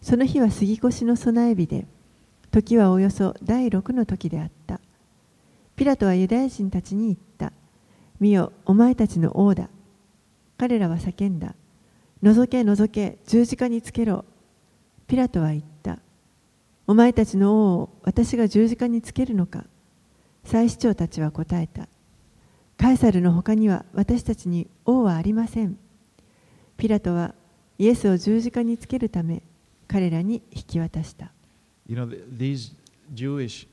[0.00, 1.86] その日は杉越の備え日で、
[2.52, 4.80] 時はおよそ第六の時であった。
[5.74, 7.52] ピラトはユダヤ人たちに言った。
[8.20, 9.68] 見よ、お前たちの王だ。
[10.56, 11.56] 彼らは叫んだ。
[12.22, 14.24] 覗け、覗け、十字架につけろ。
[15.08, 15.98] ピラトは言った。
[16.88, 19.66] お前たちの王を私が十字架につけるのか。
[20.42, 21.86] 祭司長たちは答えた。
[22.78, 25.78] カエサルの他には私たちに王はありません。
[26.78, 27.34] ピラトは
[27.76, 29.42] イエスを十字架につけるため
[29.86, 31.30] 彼らに引き渡した。
[31.86, 32.72] You know, these
[33.14, 33.68] Jewish,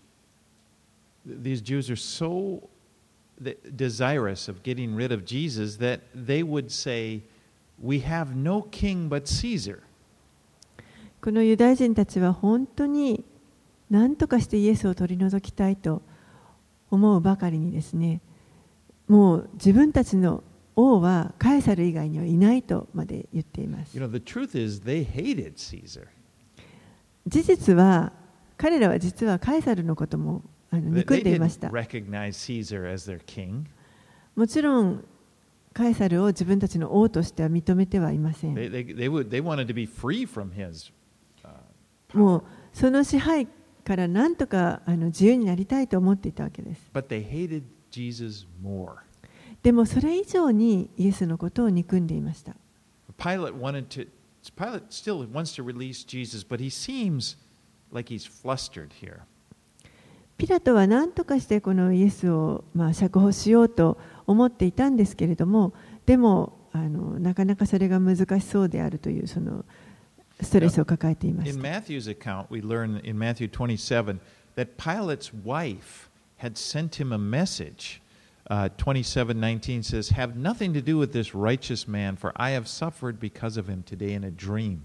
[1.25, 2.67] these Jews are so
[3.41, 7.21] th- desirous of getting rid of Jesus that they would say,
[7.81, 9.84] We have no king but Caesar.
[11.25, 13.25] このユダヤ人たちは本当に
[13.89, 16.03] 何とかしてイエスを取り除きたいと
[16.91, 18.21] 思うばかりにですね、
[19.07, 20.43] もう自分たちの
[20.75, 24.05] 王はカエサル以外にはいないとまで言っています You。
[24.05, 26.09] know, the truth is they hated Caesar.
[27.25, 28.13] 事実は
[28.55, 31.71] 彼らは実はカエサルのこともあの憎んでいました。
[31.71, 31.83] も
[34.47, 35.03] ちろん
[35.73, 38.53] カエサルを自分たちの王としては認めてはいません。
[38.53, 40.91] They, they, they, would, they wanted to be free from his.
[41.43, 41.49] Uh,
[42.13, 43.47] もうその支配
[43.83, 46.81] から何とかあの自由になりたいと思っていたわけです。
[46.93, 48.95] but they hated Jesus more.
[49.63, 52.55] でもそれ以上にイエスのことを憎んでいました。
[53.17, 54.07] Pilate wanted to.
[54.55, 57.35] Pilate still wants to release Jesus, but he seems
[57.91, 59.21] like he's flustered here.
[60.37, 65.73] ピラトは何とかしてこのイエスをまあ釈放しようと思っていたんですけれども、
[66.05, 69.63] でもあのなかなかそれが難しそうであるというその
[70.41, 71.67] ストレスを抱えていまし In た。
[71.67, 74.19] Matthew's account, we learn in Matthew 27
[74.55, 78.01] that Pilate's wife had sent him a message.
[78.47, 83.19] Uh, 27:19 says, "Have nothing to do with this righteous man, for I have suffered
[83.19, 84.81] because of him today in a dream."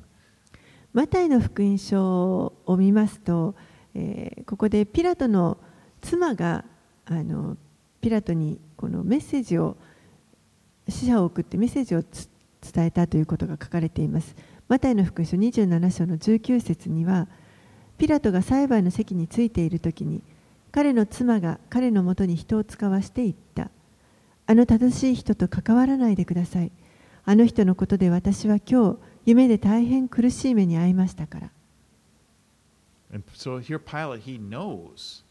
[0.93, 3.55] マタイの福音書を見ますと、
[3.95, 5.59] えーここでピラトの
[6.01, 6.65] 妻が
[7.05, 7.57] あの
[8.01, 9.77] ピラトにこのメッセージを
[10.89, 12.29] 死者を送ってメッセージをつ
[12.61, 14.35] 伝えたということが書かれています。
[14.71, 17.27] マタイの福音書27章の19節には、
[17.99, 20.23] ピラトが裁判の席についているときに、
[20.71, 23.69] 彼の妻が彼のもとに人を使わして言った。
[24.47, 26.71] あの正しい人と関わらないでください。
[27.25, 31.51] あの人のことで私は今日、夢で大変苦しい目に遭いましたから。
[33.13, 35.25] And so here Pilate he knows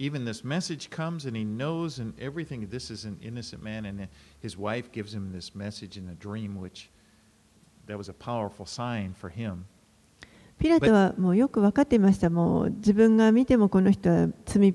[0.00, 4.08] even this message comes and he knows and everything this is an innocent man and
[4.42, 6.88] his wife gives him this message in a dream which
[7.90, 9.64] that was a powerful sign for him.
[10.58, 12.28] ピラトはもうよく分かっていました。
[12.28, 14.74] もう自分が見てもこの人は罪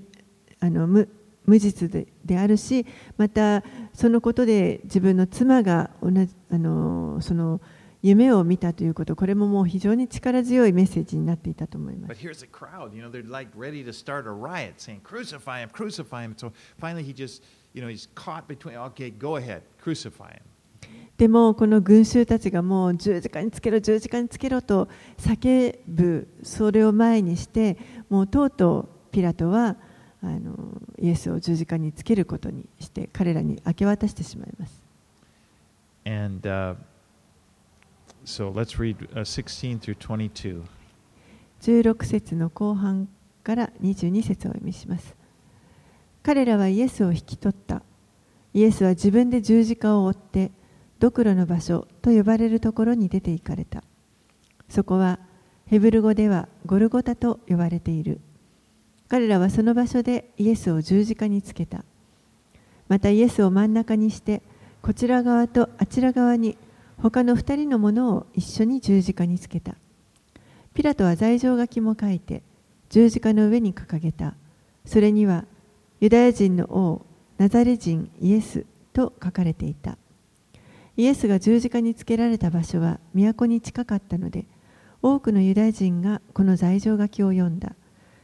[0.60, 1.08] あの無
[1.46, 2.86] 無実でであるし、
[3.18, 7.62] またそのことで自分の妻が同じあのその
[8.02, 12.14] 夢を見たということ、これももう非常に力強いメッセージになっていたと思います。
[12.52, 15.70] crowd, you know, like riot saying, him,
[16.22, 16.36] him.
[16.36, 20.42] So finally he just, you know, he's caught between, okay, go ahead, crucify him.
[21.18, 27.78] でもこの群衆たちがもう十字架につけろ、十字架につけろと叫ぶ、それを前にして、
[28.10, 29.78] もうとうとうピラトは
[30.22, 34.84] あのイエスを十字架につけることにして、彼らに明け渡してしまいます。
[36.06, 36.76] And uh,
[38.26, 40.64] so let's read uh, 16 through 22.
[41.62, 43.08] 16節の後半
[43.44, 45.16] から22節をお読みします。
[46.24, 47.84] 彼らはイエスを引き取った。
[48.54, 50.52] イエスは自分で十字架を追って、
[51.00, 53.84] ドクロの場所と呼ばれるところに出て行かれた。
[54.70, 55.20] そこは
[55.68, 58.20] ヘブル語ではゴルゴタと呼ばれている。
[59.08, 61.84] 彼らはその場所でイエスを十字架につけた。
[62.88, 64.42] またイエスを真ん中にして、
[64.82, 66.58] こちら側とあちら側に
[67.02, 69.76] 他の二人のものを一緒に十字架につけた。
[70.74, 72.44] ピラトは罪状書きも書いて
[72.90, 74.36] 十字架の上に掲げた。
[74.86, 75.46] それには
[76.00, 77.06] ユダヤ人の王
[77.38, 79.98] ナザレ人イエスと書かれていた。
[80.98, 84.46] イエスが十字架につけられた場所は都に近かったので、
[85.02, 87.76] 多くのユダヤ人がこの罪状書きを読んだ。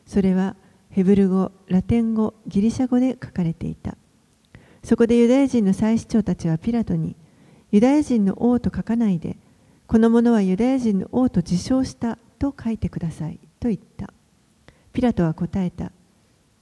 [0.06, 0.56] それは
[0.90, 3.98] ヘブル語、ラテン語、ギリシャ語で書かれていた。
[4.84, 7.16] そこでユダヤ人の祭司長たちはピラトに、
[7.72, 9.38] ユダヤ人の王と書かないで、
[9.88, 14.14] この者はユダヤ人の王と自称したと書いてくださいと言った。
[14.92, 15.92] ピラトは答えた。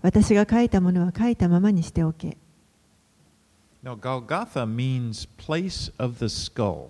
[0.01, 2.37] 私が書いたものは書いたままにしておけ。
[3.83, 6.89] Now, Golgotha means place of the skull.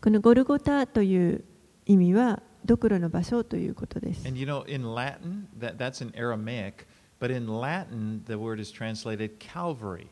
[0.00, 1.44] このゴルゴタという
[1.86, 4.26] 意味は、ドクロの場所ということです。
[4.26, 6.86] And you know, in Latin, that, that's in Aramaic,
[7.20, 10.06] but in Latin, the word is translated Calvary.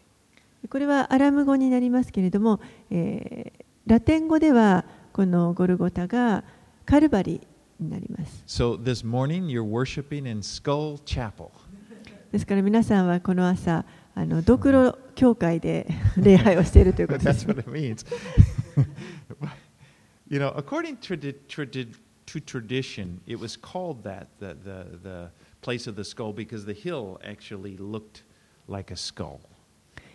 [0.68, 6.44] これはアラム語になりますけれども、えーラテン語ではこのゴルゴタが
[6.84, 7.40] カルバリ
[7.80, 8.44] になります。
[8.46, 11.48] So this morning, you're worshiping in Skull Chapel.
[12.30, 13.86] ですから皆さんはこの朝、
[14.18, 17.46] あのドクロ教会で礼拝をしているということで That's す。
[17.46, 18.04] what it means.
[20.28, 21.36] you know, according to, the,
[22.26, 25.30] to tradition, it was called that, the, the, the
[25.62, 28.24] place of the skull, because the hill actually looked
[28.66, 29.38] like a skull.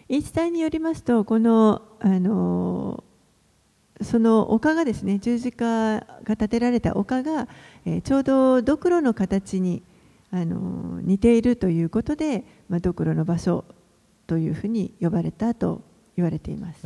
[0.09, 3.05] 言い伝えによりますと、このあの
[4.01, 7.47] その丘がですね、十字架が建てられた丘が、
[7.85, 9.81] えーちょうどドクロの形に
[10.29, 13.63] あの似ているということで、まあ、ドクロの場所
[14.33, 15.83] というふに呼ばれたと
[16.15, 16.79] 言われています。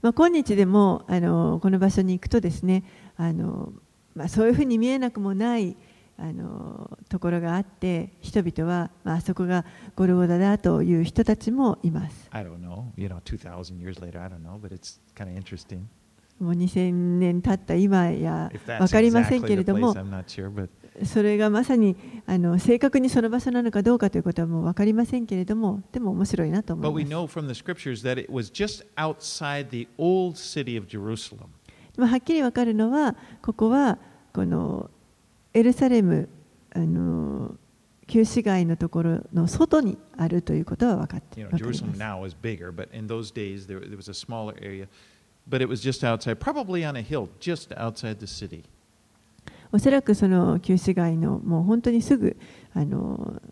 [0.00, 2.84] ま今日でもあのこの場所に行くとですね
[3.18, 3.74] あの
[4.14, 5.76] まそういうふうに見えなくもない
[6.16, 12.26] あのところがあって人々はまあそこがゴルゴダだという人たちもいます。
[16.40, 19.94] もう2000年経った今や分かりませんけれども。
[21.02, 27.10] それがまさにあの正確にその場所なのかどうかということはもう分かりませんけれどもでも面白いなと思います。
[31.96, 33.98] まあ、はっきり分かるのはここは
[34.32, 34.90] この
[35.52, 36.28] エルサレム
[36.74, 37.56] あの
[38.06, 41.98] 旧市街のところの外にあるということは分かって Jerusalem ます。
[41.98, 44.88] now is bigger, but in those days there, there was a smaller area,
[45.48, 48.64] but it was just outside, probably on a hill, just outside the city.
[49.74, 52.36] おそらくその旧市街のもう本当にすぐ
[52.74, 53.42] あの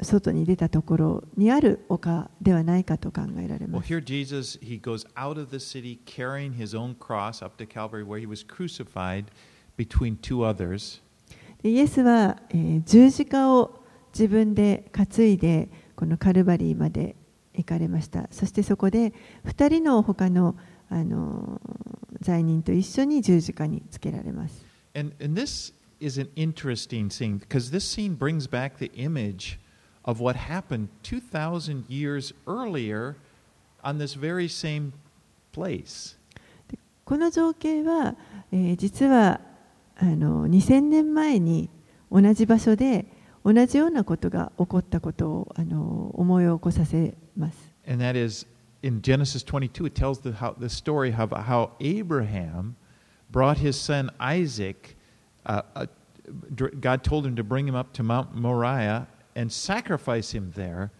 [0.00, 3.92] 外に出たところにある丘ではないかと考えられます。
[3.92, 8.18] here Jesus, he goes out of the city carrying his own cross up to Calvary, where
[8.18, 9.26] he was crucified
[9.76, 11.02] between two others.
[11.62, 13.82] でイエスは、えー十字架を
[14.14, 17.16] 自分で担いでこのカルバリーまで
[17.52, 19.12] 行かれましたそしてそこで
[19.44, 20.56] 2人の他の
[20.88, 21.60] あの
[22.22, 29.59] 罪人と一緒に十字架につけられます And, and this is an interesting scene because this scene brings back the image
[30.03, 33.15] of what happened 2,000 years earlier
[33.83, 34.93] on this very same
[35.53, 36.15] place.
[37.05, 38.15] この情景は、
[38.51, 39.41] えー実は
[39.97, 41.69] あの2000年前に
[42.11, 43.05] 同じ場所で
[43.43, 47.71] 同じようなことが起こったことをあの思い起こさせます。
[47.87, 48.47] And that is
[48.81, 52.75] in Genesis 22, it tells the, how, the story of how Abraham
[53.31, 54.95] brought his son Isaac.
[55.45, 55.85] Uh, uh,
[56.53, 60.91] dr- God told him to bring him up to Mount Moriah and sacrifice him there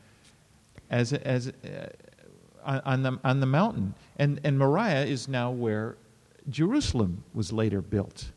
[0.89, 1.87] as, as, uh,
[2.63, 3.93] on, on the, on the mountain.
[4.17, 5.97] And, and Moriah is now where
[6.49, 8.31] Jerusalem was later built.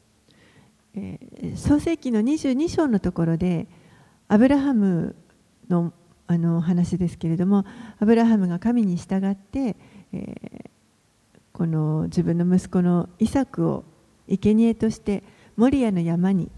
[0.96, 3.66] えー創世記の22章のところで
[4.28, 5.16] アブラハム
[5.68, 5.92] の
[6.26, 7.64] あの話ですけれども
[7.98, 9.76] アブラハムが神に従って、
[10.12, 10.67] えー
[11.59, 13.83] この自分の息子のイサクを
[14.29, 15.23] 生贄として
[15.57, 16.49] モリアの山に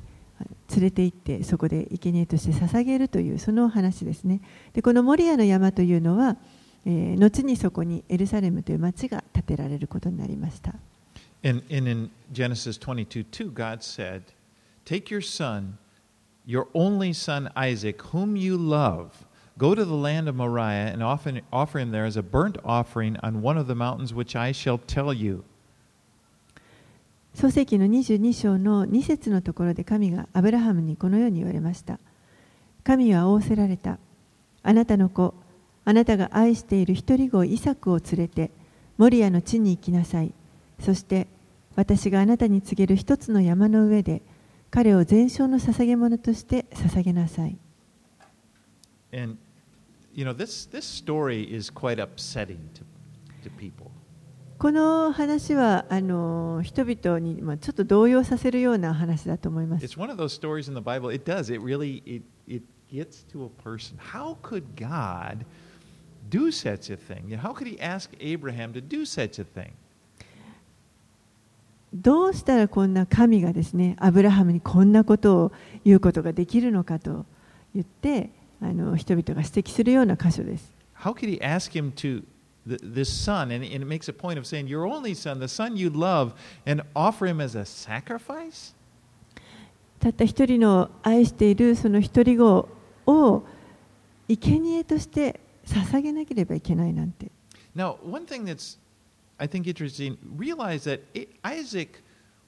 [0.76, 4.42] 連れて行ってそこで生贄として捧げるというその話ですね。
[4.74, 6.38] でこのモリアの山というのは、
[6.86, 10.76] えー後にそこにエルサレムという町が建てられることになりました。
[11.44, 14.22] And, and in Genesis 22 2, God said,
[14.86, 15.80] Take your son,
[16.46, 19.10] your only son Isaac, whom you love,
[19.62, 23.44] go to the land of Moriah and offer, him there as a burnt offering on
[23.44, 25.44] one of the mountains which I shall tell you.
[27.36, 32.00] 創世記の22章の2節のところで神がアブラハムにこのように言われました。
[32.84, 34.00] 神は仰せられた。
[34.64, 35.36] あなたの子、
[35.86, 38.50] あなたが愛している一人子イサクを連れて、
[38.98, 40.34] モリアの地に行きなさい。
[40.80, 41.28] そして、
[41.76, 44.24] 私があなたに告げる一つの山の上で、
[44.72, 47.56] 彼を全焼の捧げ物として捧げなさい。
[49.14, 49.38] And,
[50.14, 52.84] you know, this, this story is quite upsetting to,
[53.44, 53.92] to people.
[54.58, 59.86] この話はあの人々に、まあ、ちょっと動揺させるような話だと思います。
[59.86, 61.12] It's one of those stories in the Bible.
[61.12, 61.52] It does.
[61.52, 63.98] It really it, it gets to a person.
[63.98, 65.46] How could God
[66.30, 67.36] do such a thing?
[67.36, 69.72] How could He ask Abraham to do such a thing?
[71.92, 75.52] どうしたらこんな神がですね、アブラハムにこんなことを
[75.84, 77.26] 言うことができるのかと
[77.74, 78.30] 言って、
[78.62, 80.72] あの人々が指摘するような箇所です。
[81.00, 82.24] How could He ask him to
[82.68, 83.52] th- this son?
[83.54, 86.34] And, and it makes a point of saying, "Your only son, the son you love,
[86.66, 88.76] and offer him as a sacrifice."
[90.00, 92.70] たった一人の愛しているその一人子
[93.06, 93.44] を
[94.28, 97.32] 生贄として捧げなければいけないなんて。
[97.76, 98.78] Now, one thing that's
[99.38, 100.18] I think interesting.
[100.38, 101.02] Realize that
[101.44, 102.04] Isaac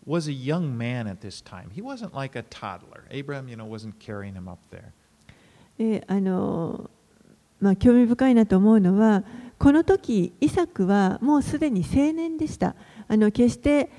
[0.06, 1.72] was a young man at this time.
[1.74, 3.06] He wasn't like a toddler.
[3.10, 4.94] Abraham, you know, wasn't carrying him up there.
[5.78, 6.90] であの
[7.64, 9.24] まあ、興味深いなと思うのは
[9.58, 12.76] この時イサクはもうすでに青年でした
[13.08, 13.90] あの決して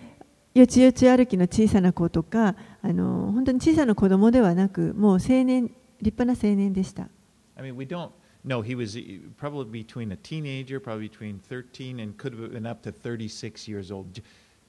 [0.53, 5.71] よちよち歩きの小さな子とかあの本当に小さな子供ではなくもう青年
[6.03, 7.09] 立派な青年でした
[7.57, 8.11] I mean, we don't
[8.45, 8.61] know.
[8.61, 8.99] He was
[9.39, 13.93] probably between a teenager, probably between 13 and could have been up to 36 years
[13.93, 14.21] old.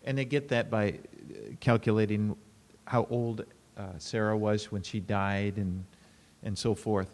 [0.06, 1.00] And they get that by
[1.60, 2.36] calculating
[2.86, 3.44] how old
[3.76, 5.84] uh, Sarah was when she died and,
[6.46, 7.08] and so forth.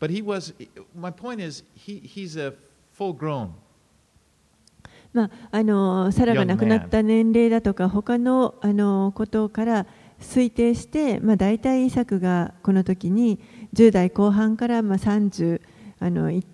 [0.00, 0.52] But he was,
[0.94, 2.54] my point is, he, he's a
[2.92, 3.52] full grown.
[5.12, 9.86] まあ、あのサラが亡くなった年齢だとか他のあのことから
[10.20, 13.40] 推定して、まあ、大体イサクがこの時に
[13.72, 15.62] 10代後半からまあ30
[15.98, 16.44] あのい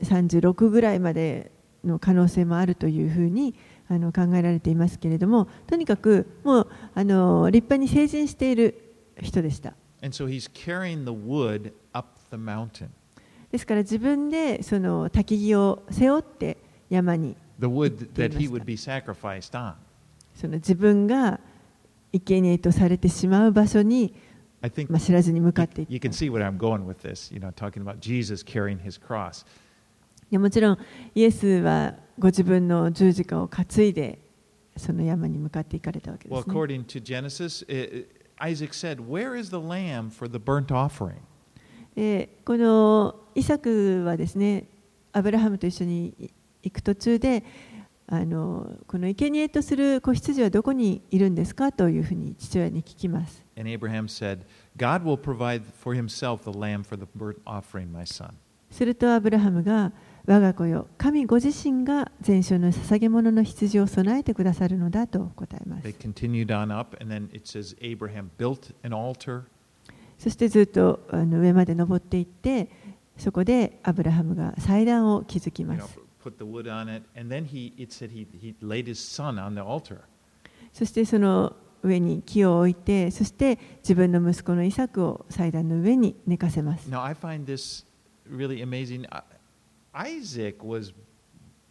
[0.00, 1.50] 36ぐらいまで
[1.84, 3.56] の可能性もあるというふうに
[3.88, 8.80] あの考えられていますけれどもとにかくもうあの立派に成人している
[9.20, 9.74] 人でした。
[13.50, 16.58] ですから自分でその焚を背負って
[16.90, 17.36] 山に
[30.30, 30.78] いまもちろん
[31.14, 34.18] イエスはご自分の十字架を担いで
[34.76, 36.44] その山に向かっていかれたわけです、
[38.44, 41.22] Isaac said, Where is the lamb for the burnt offering?
[42.44, 44.68] このイサクはですね、
[45.12, 46.30] アブラハムと一緒に
[46.62, 47.42] 行く途中で、
[48.06, 53.42] あのこの生贄とする子羊はどこにいるんですかというふうに父親に聞きます。
[58.70, 59.92] すると、アブラハムが、
[60.26, 65.86] 我が子よ神ご自身が全書の捧げ物の羊を備えてくださるのだと答えます。
[65.86, 65.94] Up,
[67.44, 67.76] says,
[70.16, 72.70] そしてずっとあの上まで登っていって、
[73.18, 75.98] そこでアブラハムが祭壇を築きます。
[76.24, 76.60] You know,
[76.96, 77.04] it,
[77.44, 78.54] he, he,
[80.72, 86.88] そしてその上に木を置いて、そして自分の息子のイサクを祭壇の上に寝かせます。
[86.88, 87.84] Now, I find this
[88.26, 89.06] really amazing.
[89.94, 90.92] Isaac was,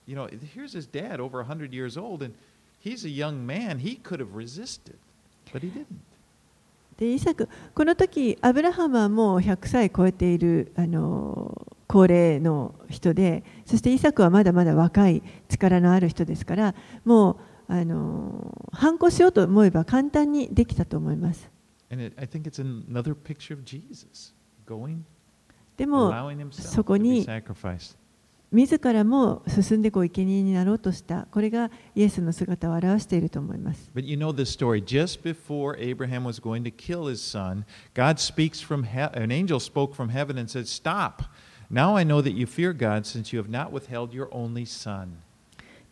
[0.06, 2.34] you know, here's his dad, over 100 years old, and
[2.80, 3.80] he's a young man.
[3.80, 4.98] He could have resisted,
[5.52, 6.02] but he didn't.
[6.98, 17.32] でイサクこの時アブラハムはもう100歳超えているあの高齢の人でそしてイサクはまだまだ若い力のある人ですからも
[17.68, 21.50] うあの反抗しようと思えば簡単にできたと思います
[21.92, 24.34] And it, I think it's another picture of Jesus
[24.68, 25.00] going,
[25.78, 27.96] でも allowing himself そこ to be に sacrificed.
[28.54, 34.84] 自らも進んでこう生贄になろうとしたこれがイエスの姿を表していると思います But you know this story.
[34.84, 39.60] Just before Abraham was going to kill his son, God speaks from he- an angel
[39.60, 41.24] spoke from heaven and said, "Stop!
[41.72, 45.08] Now I know that you fear God, since you have not withheld your only son."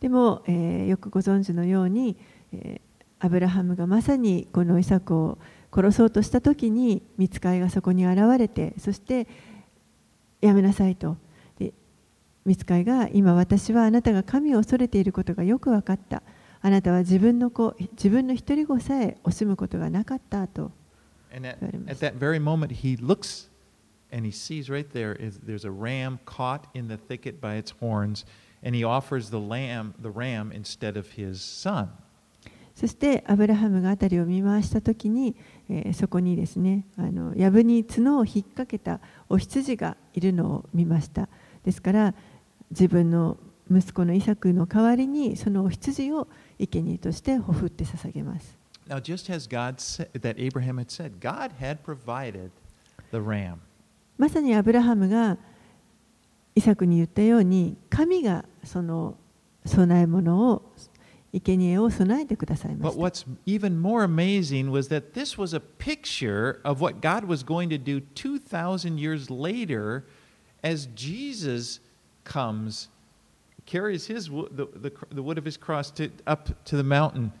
[0.00, 2.16] でも、えーよくご存知のように、
[2.52, 2.92] えー
[3.24, 5.38] アブラハムがまさにこのイサクを
[5.72, 9.28] 殺そうとした時に見つかいがそこに現れてそして
[10.40, 11.18] やめなさいとで
[12.44, 16.22] 見つかいが今私はあなたが神を恐れていることがよく分かった
[16.60, 20.72] あなたは自分の子自分の一人子さえ惜しむことがなかったと
[21.88, 23.48] at that very moment, he looks
[24.10, 27.72] and he sees right there is there's a ram caught in the thicket by its
[27.80, 28.24] horns,
[28.62, 31.88] and he offers the lamb, the ram, instead of his son.
[32.74, 35.36] そしてアブラハムが辺りを見回した時に、
[35.68, 41.28] えーそこにですねあの藪に角を引っ掛けたお羊がいるのを見ました
[41.64, 42.14] ですから
[42.72, 43.36] 自分の
[43.70, 46.26] 息子のイサクの代わりにそのお羊を
[46.58, 48.56] 生贄としてほふって捧げます
[48.88, 52.50] Now, just as God said, that Abraham had said, God had provided
[53.12, 53.58] the ram.
[54.18, 55.38] まさにアブラハムが
[56.54, 59.16] イサクに言ったように神がその
[59.64, 60.62] 供え物を
[61.32, 67.26] 生贄を備えてくださいま But した what's even more amazing was that this was a picture of what God
[67.26, 70.04] was going to do 2,000 years later
[70.62, 71.80] as Jesus
[72.24, 72.88] comes,
[73.66, 77.32] carries his, wo- the, the, the wood of his cross to, up to the mountain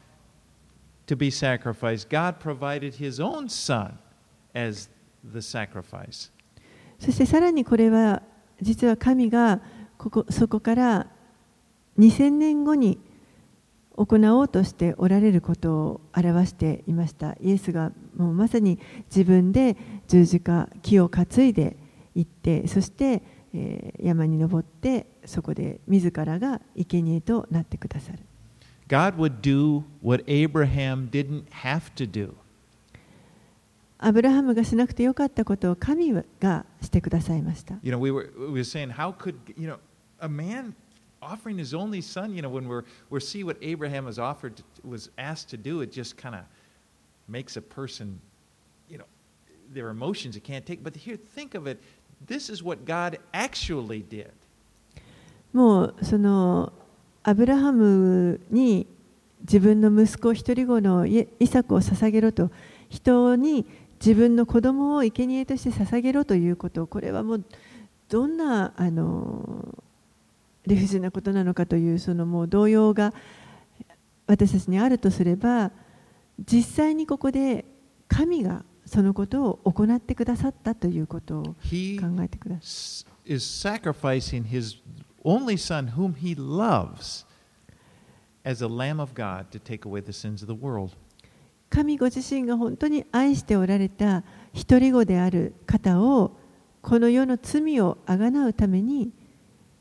[1.06, 2.08] to be sacrificed.
[2.08, 3.98] God provided his own son
[4.54, 4.88] as
[5.24, 6.30] the sacrifice.
[6.98, 8.22] そしてさらにこれは
[8.60, 9.60] 実は神が
[9.98, 11.08] ここそこから
[11.98, 13.00] 2000年後に
[13.96, 18.78] 行おうとしておられることを表していましたイエスがもうまさに
[19.14, 19.76] 自分で
[20.08, 21.76] 十字架木を担いで
[22.14, 23.22] 行ってそして、
[23.53, 28.19] えー山に登ってそこで自らが生贄となってくださる
[28.87, 32.33] God would do what Abraham didn't have to do.
[33.99, 39.77] アブラハムがしなくてよかったことを神がしてくださいました You know, we were, we were saying, how could, you know,
[40.19, 40.75] a man
[41.21, 45.09] offering his only son, you know, when we're, we see what Abraham was offered, was
[45.17, 46.41] asked to do, it just kind of
[47.27, 48.19] makes a person,
[48.87, 49.05] you know,
[49.73, 50.83] their emotions it can't take.
[50.83, 51.81] But here, think of it.
[52.26, 54.30] This is what God actually did.
[55.52, 56.72] もうその
[57.22, 58.86] アブラハムに
[59.42, 62.50] 自分の息子一人子のイサクを捧げろと
[62.88, 63.66] 人に
[64.00, 67.44] 自分の子供を生贄として捧げろということこれはもう
[68.08, 69.78] どんなあの
[70.66, 73.12] 理不尽なことなのかというそのもう動揺が
[74.26, 75.70] 私たちにあるとすれば
[76.40, 77.64] 実際にここで
[78.08, 83.32] 神がそのことを行ってくださったということを He 考えてください。
[83.32, 84.76] is sacrificing his
[85.24, 87.24] only son, whom he loves,
[88.44, 90.90] as a Lamb of God to take away the sins of the world.
[91.70, 96.36] 神ご自身が本当に愛しておられた一人子である方を
[96.82, 99.10] この世の罪をあがなうために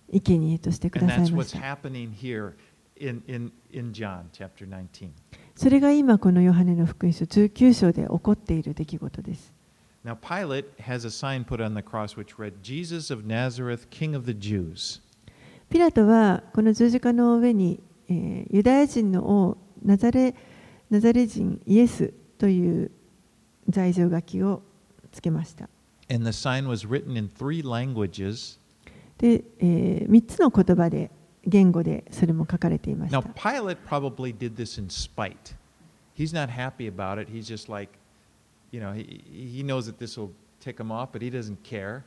[0.09, 1.59] 生贄としてくださいました。
[5.55, 9.53] それが今このヨハネの福音書19章で起こっている出来事です。
[15.69, 17.79] ピラトはこの十字架の上に、
[18.09, 20.35] えー、ユダヤ人の王ナザ,レ
[20.89, 22.91] ナザレ人イエスという
[23.69, 24.63] 罪状書きを
[25.11, 25.69] つけました。
[29.17, 31.11] で、えー、3つの言葉で
[31.45, 33.29] 言語でそれも書かれていまし Now, た。
[33.29, 35.55] Pilate probably did this in spite.
[36.15, 37.31] He's not happy about it.
[37.31, 37.91] He's just like,
[38.71, 42.03] you know, he, he knows that this will tick him off, but he doesn't care.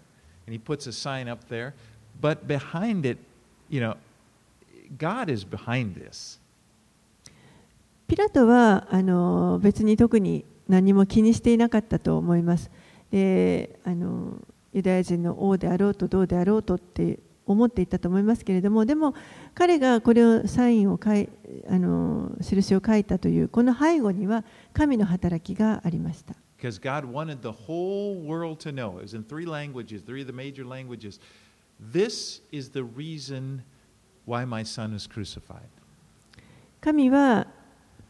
[0.46, 1.74] And he puts a sign up there.
[2.20, 3.18] But behind it,
[3.68, 3.96] you know,
[4.98, 6.38] God is behind this.
[8.06, 12.70] ピラトはあの別に特に何も気にしていなかったと思います。
[13.10, 14.38] であの
[14.72, 19.14] ユダヤ人の王であろうとどうであろうとって思っていたと思いますけれどもでも
[19.54, 21.28] 彼がこれをサインを書い
[21.68, 26.34] あの印を書いたというこの背後には神の働きがありました。
[26.58, 28.98] Because God wanted the whole world to know.
[28.98, 31.20] It was in three languages, three of the major languages.
[31.92, 33.62] This is the reason
[34.24, 35.68] why my son is crucified.
[36.80, 37.46] 神は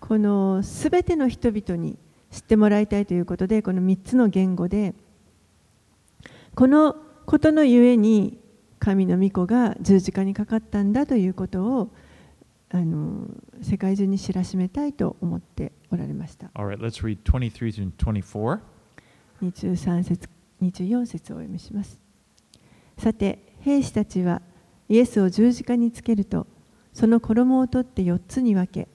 [0.01, 1.97] このすべての人々に
[2.31, 4.95] 知ってもらいたいということでこの3つの言語で
[6.55, 8.39] このことのゆえに
[8.85, 11.91] 神の御子が十字架にかかったんだということを
[12.71, 13.29] あの
[13.63, 16.49] 世界中に知らしめたいと思っておられました。
[16.49, 18.61] Right, let's read 23 to 24.
[19.43, 20.29] 23節
[20.63, 21.99] 24節をお読みします
[22.99, 24.43] さて兵士たちは
[24.89, 26.47] イエスを十字架につけると
[26.93, 28.89] その衣を取って4つに分け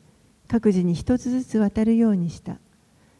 [0.48, 2.58] 各自に1つずつ渡るようにした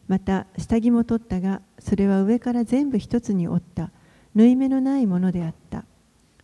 [0.08, 3.90] また下着も取ったがそれは上から全部1つに折った
[4.34, 5.84] 縫い目のないものであった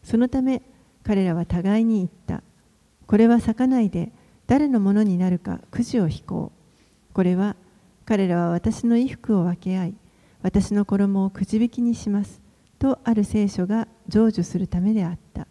[0.07, 0.63] そのため
[1.03, 2.45] 彼らは互いに言った。
[3.09, 4.13] これは裂かないで
[4.47, 6.53] 誰のものになるかくじを引こ
[7.11, 7.13] う。
[7.13, 7.57] これは
[8.05, 9.95] 彼らは私の衣服を分け合い
[10.43, 12.41] 私の衣をくじ引きにします
[12.79, 15.49] とある聖書が成就するためであった。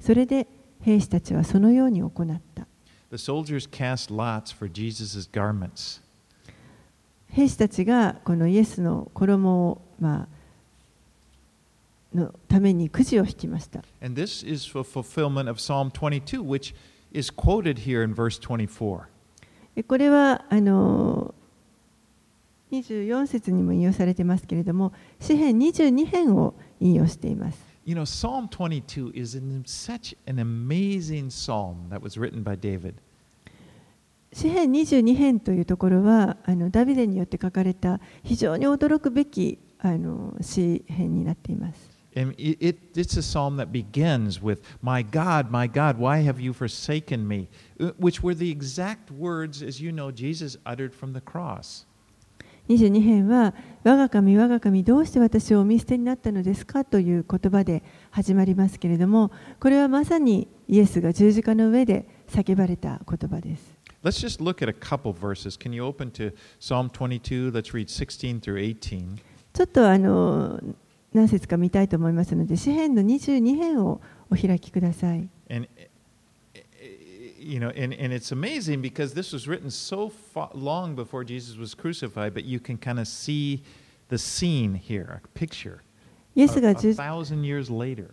[0.00, 0.46] それで
[0.80, 2.66] 兵士たちはそのように行った。
[3.10, 6.00] The soldiers cast lots for Jesus' garments.
[7.26, 10.37] 兵士たちがこのイエスの衣を、まあ、
[12.14, 16.74] のためにくじを引きました And this is for fulfillment of Psalm 22, which
[17.12, 19.06] is quoted here in verse 24.
[19.76, 21.34] えこれはあの
[22.72, 27.58] 24節にも引用されてますけれども、詩編22編を引用しています。
[27.86, 32.94] You know, Psalm 22 is an, such an amazing psalm that was written by David.
[34.30, 41.97] 詩編22編というところはあのダビデによって書かれた非常に驚くべきあの詩編になっています。
[42.17, 46.53] And it, it, it's a psalm that begins with, My God, my God, why have you
[46.53, 47.47] forsaken me?
[47.79, 51.85] Uh, Which were the exact words, as you know, Jesus uttered from the cross.
[52.69, 63.73] 22編は「我が神我が神どうして私をお見捨てになったのですか?」という言葉で始まりますけれどもこれはまさにイエスが十字架の上で叫ばれた言葉です。
[64.01, 65.57] Let's just look at a couple verses.
[65.57, 67.51] Can you open to Psalm 22?
[67.51, 69.17] Let's read 16 through 18.
[69.51, 70.61] ちょっとあの
[71.18, 74.00] 何節か見たいと思いますので詩編の22編を
[74.30, 75.28] お開きください。
[75.50, 75.66] And
[76.54, 76.62] eh,
[77.40, 81.58] you know, and, and it's amazing because this was written so fa- long before Jesus
[81.58, 83.64] was crucified, but you can kind of see
[84.10, 85.80] the scene here, a picture.
[86.36, 88.10] イエスが十 later.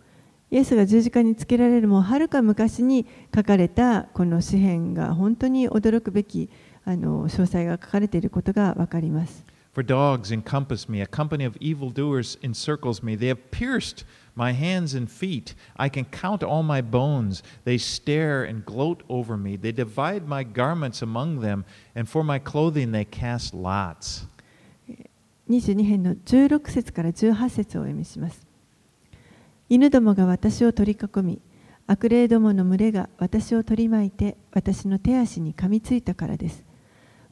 [0.50, 6.50] イエスが十字架につけられるもうはるか昔に書かれたこの詩篇が本当に驚くべき
[6.84, 9.44] あの詳細が書かれていることがわかります。
[9.76, 13.14] For dogs encompass me, a company of evildoers encircles me.
[13.14, 15.54] They have pierced my hands and feet.
[15.76, 17.42] I can count all my bones.
[17.64, 19.56] They stare and gloat over me.
[19.56, 24.26] They divide my garments among them, and for my clothing they cast lots.
[25.50, 28.46] 22編の16節から18節をお読みします。
[29.68, 31.42] 犬どもが私を取り囲み、
[31.86, 36.65] 悪霊どもの群れが私を取り巻いて、私の手足に噛みついたからです。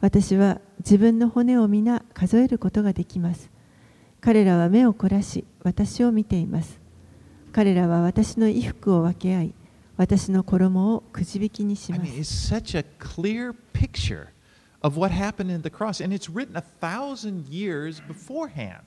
[0.04, 3.50] 私は自分の骨を皆数えることができます。
[4.20, 6.78] 彼らは目を凝らし、私を見ています。
[7.52, 9.54] 彼らは私の衣服を分け合い、
[9.96, 12.54] 私の衣をくじ引きにし I ま mean, す。
[12.54, 14.26] it's such a clear picture
[14.82, 18.80] of what happened in the cross, and it's written a thousand years beforehand.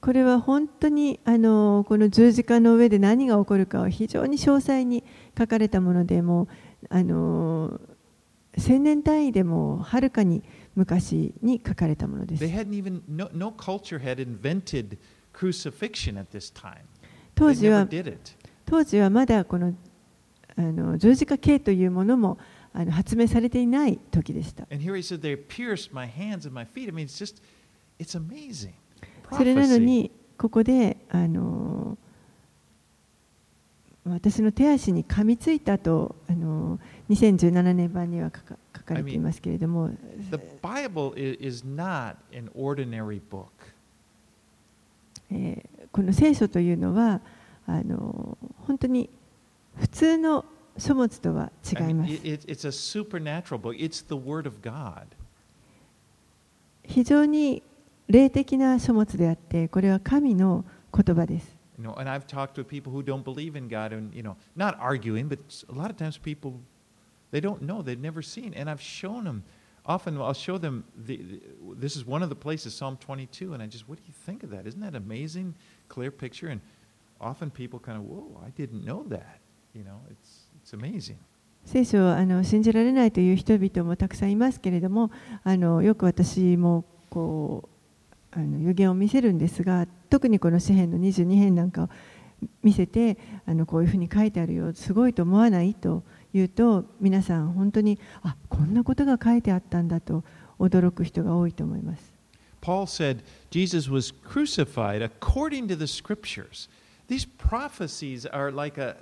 [0.00, 5.02] これは本当にあのこの十字架の上で何が起こるかを非常に詳細に
[5.36, 6.48] 書かれたものでもう
[6.90, 7.80] あの
[8.58, 10.42] 千年単位でもはるかに
[10.74, 12.44] 昔に書かれたものです。
[17.36, 19.74] 当時は,まだこの,
[20.56, 22.38] あの十字架形というものも
[22.72, 24.64] あの発明されていない時でした。
[29.32, 31.96] それなのに、ここであの
[34.04, 36.16] 私の手足に噛みついたと。
[36.28, 36.78] あの
[37.10, 39.90] 2017年版には書か書かれていますけれども
[40.30, 43.46] The Bible is, is not an ordinary book.
[45.30, 47.20] えーこの聖書というのは
[47.66, 49.10] あの本当に
[49.76, 50.44] 普通の
[50.78, 53.76] 書物とは I 違い mean, ます it- it- it's a supernatural book.
[53.76, 55.06] It's the Word of God.
[56.84, 57.62] 非常に
[58.06, 60.64] 霊的な書物であってこれは神の
[60.96, 64.36] 言葉です You know, and I've talked with people who don't believe in God, and you know,
[64.54, 65.38] not arguing, but
[65.68, 66.52] a lot of times people
[67.31, 69.43] they don't know, they've never seen, and I've shown them.
[69.85, 70.83] Often, I'll show them.
[71.05, 71.41] The, the,
[71.75, 74.43] this is one of the places, Psalm 22, and I just, what do you think
[74.43, 74.65] of that?
[74.65, 75.53] Isn't that amazing,
[75.89, 76.47] clear picture?
[76.47, 76.59] And
[77.21, 79.39] often people kind of, whoa, I didn't know that.
[79.73, 81.17] You know, it's it's amazing.
[81.65, 85.09] 聖書をあの信じられないという人々もたくさんいますけれども
[85.43, 87.67] あのよく私もこ
[88.33, 91.89] うあの予言を見せるんですが特にこの詩篇の22編なんかを
[92.61, 93.17] 見せて
[93.47, 100.24] あのこういうふうに書いてあるよすごいと思わないと 言うと皆さん本当にあこんなことが書いてあったんだと
[100.58, 102.12] 驚く人が多いと思います。
[102.60, 106.68] Paul said Jesus was crucified according to the scriptures.
[107.08, 108.96] These prophecies are like a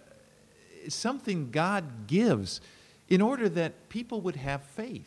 [0.89, 2.61] something God gives
[3.09, 5.05] in order that people would have faith.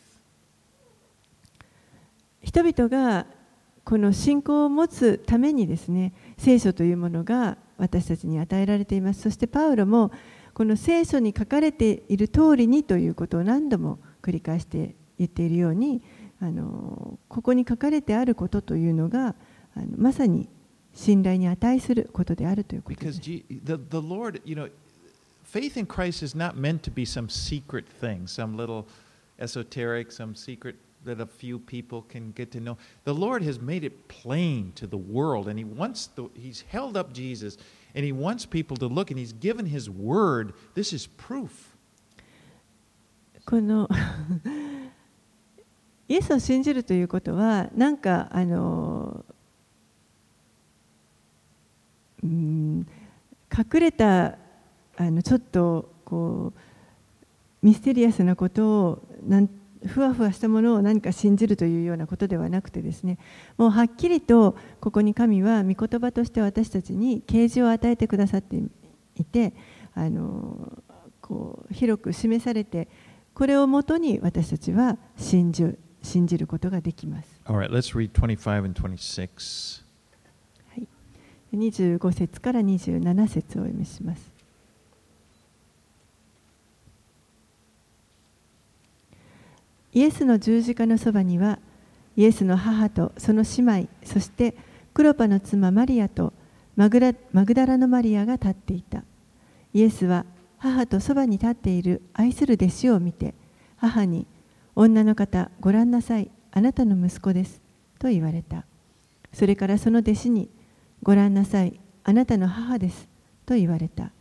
[2.42, 3.26] 人々が
[3.84, 10.12] この信仰を持つためにですね聖書というものが私たちに与えられていますそしてパウロも
[10.54, 16.02] この聖書に書かれている通りにということを何度も繰り返して言っているように
[16.40, 19.34] あのここに書かれてあることというのが
[19.76, 20.48] あのまさに
[20.94, 23.20] 信頼に値することであるということです。
[23.20, 24.70] G- the, the Lord, you know,
[25.44, 28.84] faith in Christ is not meant to be some secret thing, some little
[29.38, 32.76] esoteric, some secret that a few people can get to know.
[33.04, 36.96] The Lord has made it plain to the world, and He wants the, He's held
[36.96, 37.56] up Jesus,
[37.95, 40.53] and He wants people to look, and He's given His word.
[40.75, 41.75] This is proof.
[43.45, 43.87] この
[46.09, 49.23] イエスを信じるということはなんかあの
[52.23, 52.87] うん
[53.57, 54.37] 隠れた
[54.97, 59.49] あのちょっとこうミステリアスなことをなん
[59.86, 63.18] ふわふわしたものを何か信じるというようなことではなくてですね
[63.56, 68.56] もうはっきりとここに神は御言葉として私たちに啓示を与えてくださって
[69.16, 69.54] いて
[69.94, 70.82] あの
[71.20, 72.88] こう広く示されて
[73.34, 75.64] これをもとに私たちは信じ
[76.02, 77.40] 信じることができます。
[77.44, 79.84] All right, let's read 25 and 26.
[80.68, 80.88] はい、
[81.56, 84.31] 25節から27節をお読みします。
[89.94, 91.58] イエスの十字架のそばには
[92.16, 94.54] イエスの母とその姉妹そして
[94.94, 96.32] クロパの妻マリアと
[96.76, 99.04] マグラマグダラのマリアが立っていた。
[99.74, 100.24] イエスは
[100.58, 103.34] 母とそばに立っている愛する弟子を見て
[103.76, 104.26] 母に
[104.76, 107.60] 「女の方ご覧なさいあなたの息子です」
[107.98, 108.64] と言われた。
[109.32, 110.48] それからその弟子に
[111.02, 113.08] 「ご覧なさいあなたの母です」
[113.44, 114.12] と言われた。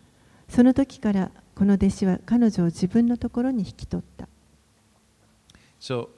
[0.50, 4.28] その時からこの弟子は彼女を自分のところに引き取った。
[5.81, 6.11] So,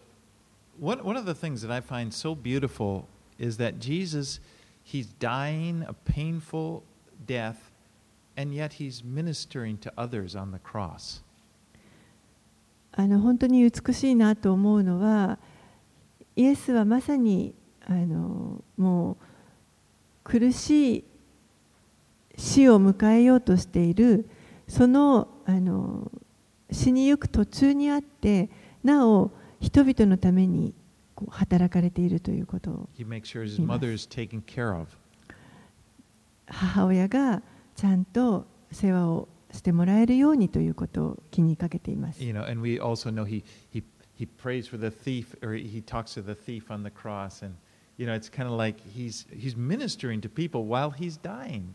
[0.78, 3.08] one, one of the things that I find so beautiful
[3.38, 4.40] is that Jesus,
[4.82, 6.82] he's dying a painful
[7.26, 7.70] death,
[8.36, 11.22] and yet he's ministering to others on the cross.
[12.92, 15.38] あの本当に美しいなと思うのは
[16.34, 17.54] イエスはまさに
[17.86, 19.16] あのもう
[20.24, 21.04] 苦しい
[22.36, 24.28] 死を迎えようとしている
[24.66, 26.10] そのあの
[26.70, 28.50] 死にゆく途中にあって
[28.82, 29.30] なお
[29.63, 30.75] 人々のために
[31.15, 32.89] こう働かれているということを.
[36.45, 37.41] 母親が
[37.75, 42.21] ちゃんと世話をしてもらえるようにということを気にかけています。
[42.21, 43.83] You know, and we also know he, he,
[44.19, 47.55] he prays for the thief, or he talks to the thief on the cross, and
[47.97, 51.73] you know, it's kind of like he's, he's ministering to people while he's dying.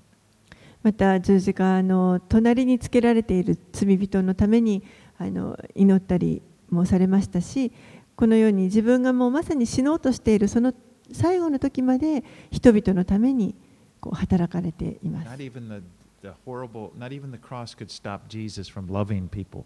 [0.82, 4.82] また十字架の隣につけられている罪人のために
[5.16, 7.72] あの祈ったりもされましたし
[8.16, 10.74] このように自分がもうまさに死のうとしているその
[11.12, 13.54] 最後の時まで人々のために
[14.00, 15.82] こう働かれています Not even the,
[16.22, 19.64] the horrible, not even the cross could stop Jesus from loving people.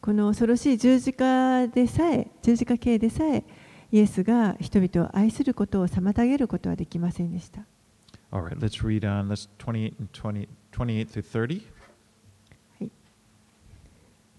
[0.00, 3.44] この恐ろしい十字架でさえ十字架形でさえ
[3.92, 7.62] イエスが人々を愛することを妨げることはできませんでした
[8.32, 9.28] All right, let's read on.
[9.28, 11.62] Let's 28 and 20, 28 through 30.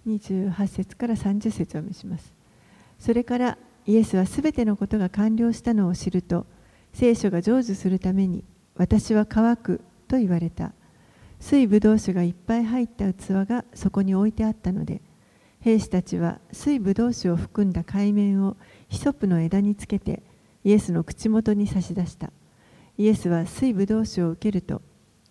[0.08, 2.34] 28節から30節をお読みします。
[3.00, 6.46] それからイエスはすべてのことが完了したのを知ると、
[6.94, 8.44] 聖書が成就するために、
[8.76, 10.74] 私は乾くと言われた。
[11.40, 15.02] 水ぶどう酒がいっぱい入った器がそこに置いてあったので、
[15.60, 18.58] 兵士たちは水ぶどう酒を含んだ海面を
[18.90, 20.24] ヒソプの枝につけて、
[20.64, 22.32] イエスの口元に差し出した。
[22.98, 24.82] イエスは水ぶどう酒を受けると、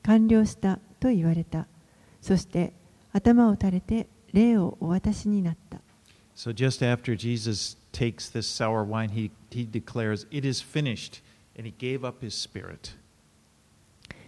[0.03, 1.67] 完了したと言われた。
[2.21, 2.73] そして
[3.13, 5.79] 頭を垂れて霊をお渡しになった。
[6.37, 11.23] So just after Jesus takes this sour wine, he, he declares, It is finished,
[11.57, 12.95] and he gave up his spirit.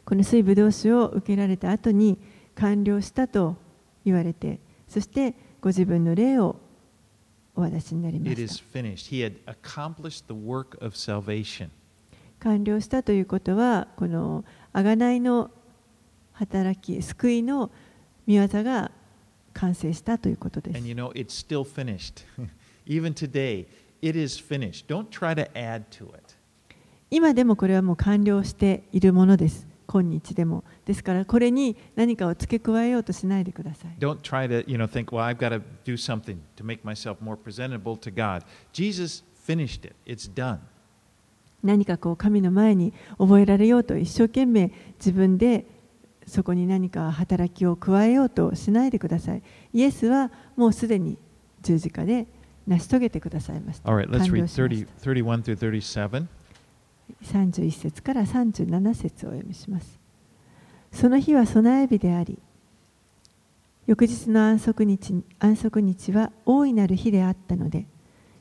[0.07, 2.19] この水ぶどう酒を受けられた後に
[2.55, 3.57] 完了したと
[4.07, 6.57] 言われて、そしてご自分の霊を
[7.55, 8.65] お渡しになりました。
[12.41, 15.51] 完了したということは、この贖いの
[16.33, 17.71] 働き、救いの
[18.27, 18.93] 見業が
[19.59, 20.89] 完成したということです And。
[20.89, 22.25] you know, it's still finished.
[22.87, 23.67] Even today,
[24.01, 24.87] it is finished.
[24.87, 26.37] Don't try to add to it.
[27.11, 29.67] 今でもこれはもう完了しているものです。
[29.87, 30.65] 今日でも。
[30.85, 33.97] ですから、これに何かを付け加えようとしないでください。
[33.99, 37.37] Don't try to, you know, think, well, I've got to do something to make myself more
[37.37, 38.45] presentable to God.
[38.73, 39.95] Jesus finished it.
[40.07, 40.59] It's done.
[41.63, 45.67] 何かこう神の前に覚えられようと一生懸命自分で
[46.29, 49.43] そこに何か働きを加えようとしないでください。
[49.73, 51.19] イエスはもうすでに
[51.63, 52.27] 十字架で
[52.67, 53.91] 成し遂げてくださいました。
[53.91, 56.27] All right, let's 完了 read しまし 30, 31 through 37.
[56.27, 59.99] た31節から37節をお読みします。
[60.93, 62.39] その日は備え日であり、
[63.87, 67.87] 翌日の安息日安息日は大いなる日であったので、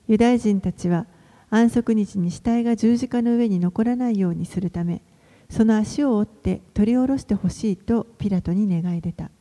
[0.07, 1.05] ユダヤ人たちは
[1.49, 5.01] 安息日に死体が十字架の上に残らないようにするため、
[5.50, 9.32] その足を折って取り下ろしてほしいとピラトに願い出た。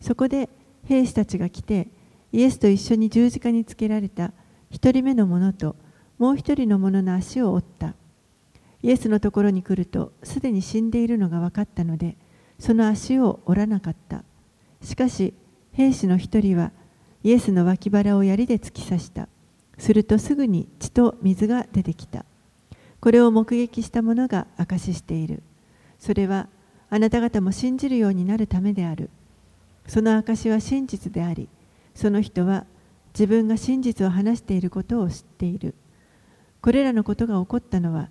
[0.00, 0.48] そこで
[0.86, 1.88] 兵士たちが来て、
[2.32, 4.32] イエスと一緒に十字架につけられた
[4.70, 5.76] 一人目の者と
[6.20, 7.94] もう一人の者の足を折った。
[8.82, 12.18] イエスのところに来ると、すでに死んでいるのが分かったので、
[12.58, 14.22] その足を折らなかった。
[14.82, 15.32] しかし、
[15.72, 16.72] 兵士の一人は、
[17.22, 19.28] イエスの脇腹を槍で突き刺した。
[19.78, 22.26] するとすぐに血と水が出てきた。
[23.00, 25.42] これを目撃した者が証ししている。
[25.98, 26.48] それは、
[26.90, 29.10] あなた方も信じるようになるためである。
[29.86, 31.48] その証は真実であり、
[31.94, 32.66] その人は
[33.14, 35.74] 自分が真実を話していることを知っている。
[36.60, 38.08] これらのことが起こったのは、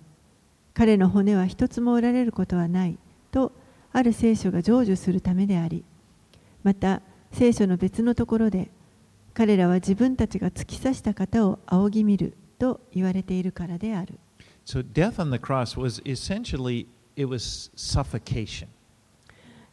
[0.74, 2.98] 彼の骨は一つも折られることはない
[3.32, 3.52] と
[3.92, 5.84] ある聖書が成就するためであり、
[6.62, 8.70] また聖書の別のところで、
[9.34, 14.18] 彼らは自分たちが突き刺した方を仰ぎ見ると言われているからである。
[14.65, 18.67] So death on the cross was essentially it was suffocation.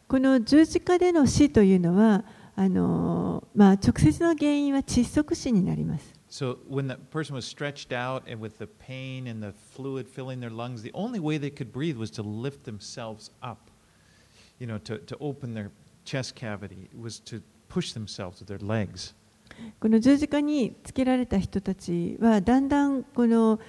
[0.07, 2.23] この十字架での死というのは、
[2.55, 6.13] あのまあ、直接の原因は窒息死になります。
[6.29, 10.39] So when the person was stretched out and with the pain and the fluid filling
[10.39, 13.71] their lungs, the only way they could breathe was to lift themselves up.
[14.59, 15.71] You know, to, to open their
[16.05, 16.89] chest cavity.
[16.91, 19.15] It was to push themselves with their legs.
[19.79, 23.59] この十字架につけられた人たちはだんだんこの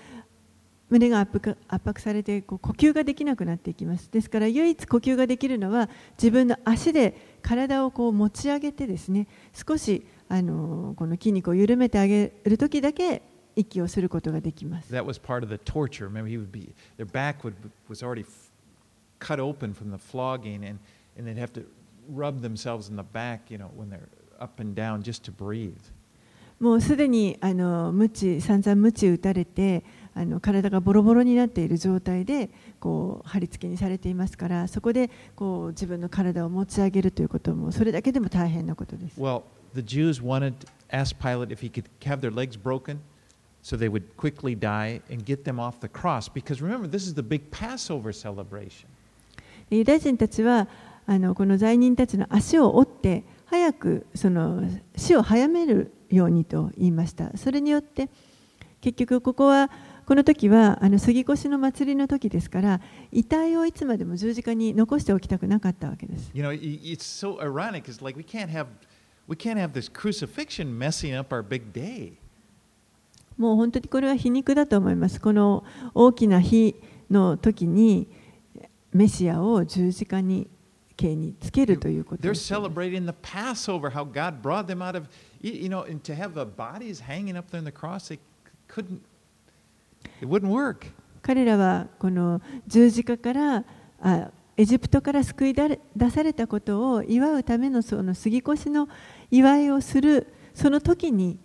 [0.90, 4.10] 胸が圧迫,圧迫されてこう呼吸ができなくなっていきます。
[4.12, 13.22] ですから唯一呼吸ができるのは自分の足で体をこう持ち上げてですね少しあのこの筋肉を緩めてあげるときだけ
[13.56, 14.92] 息をすることができます。
[26.60, 29.84] もうすでにあの鞭散々鞭打たれて。
[30.20, 32.50] あの体がボロボロになっている状態で
[32.82, 39.18] こう貼り付けにされていますからそこでこう自分の体を持ち上げるということもそれだけでも大変なことです。
[39.18, 39.44] Well,
[50.18, 50.68] たちは
[51.06, 54.64] あのこの罪人たちの足を折って早くその
[54.98, 57.38] 死を早めるようにと言いました。
[57.38, 58.10] それによって
[58.82, 59.70] 結局ここは
[60.10, 62.82] この時はあの杉越の祭りの時ですから
[63.12, 67.84] 遺体をいつまでも十字架に残しておきたくなかったわけです You know, it's so ironic.
[67.84, 68.66] It's like we can't have
[69.28, 72.14] we can't have this crucifixion messing up our big day.
[73.38, 76.76] もう本当にこれは皮肉だと思いますこの大きな日
[77.12, 78.08] の時に
[78.92, 80.50] メシアを十字架に
[80.98, 85.08] 刑につけるということ They're です celebrating the Passover, how God brought them out of,
[85.40, 88.18] you know, and to have the bodies hanging up there on the cross, they
[88.68, 89.02] couldn't.
[91.22, 93.66] 彼らはこの十字架から
[94.02, 98.90] あエジプトから救い出出されたことを祝うためのその杉越の
[99.32, 101.40] 祝いをするその時に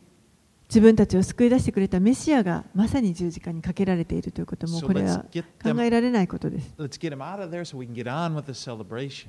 [0.69, 6.75] 自分たちを救い出してくれたメシアがまさに十字架にかけられているということもこれ let's は get 考えられないことです。
[6.79, 9.29] let's get them out of there so we can get on with the celebration.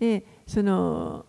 [0.00, 1.26] でその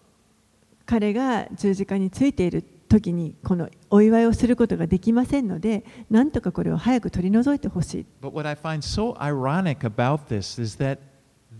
[0.86, 11.00] 彼が十字架についている時にこのお祝いをすることができませんのでなんとかこれを早く取り除いてほしい But what I find so ironic about this is that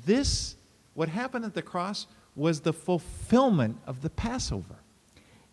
[0.06, 0.58] this,
[0.96, 4.76] what happened at the cross, was the fulfillment of the Passover.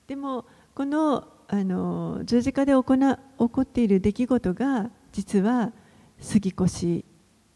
[0.09, 5.73] でもこのあの十字架で行な起こっている出来事が実は
[6.19, 7.05] 杉越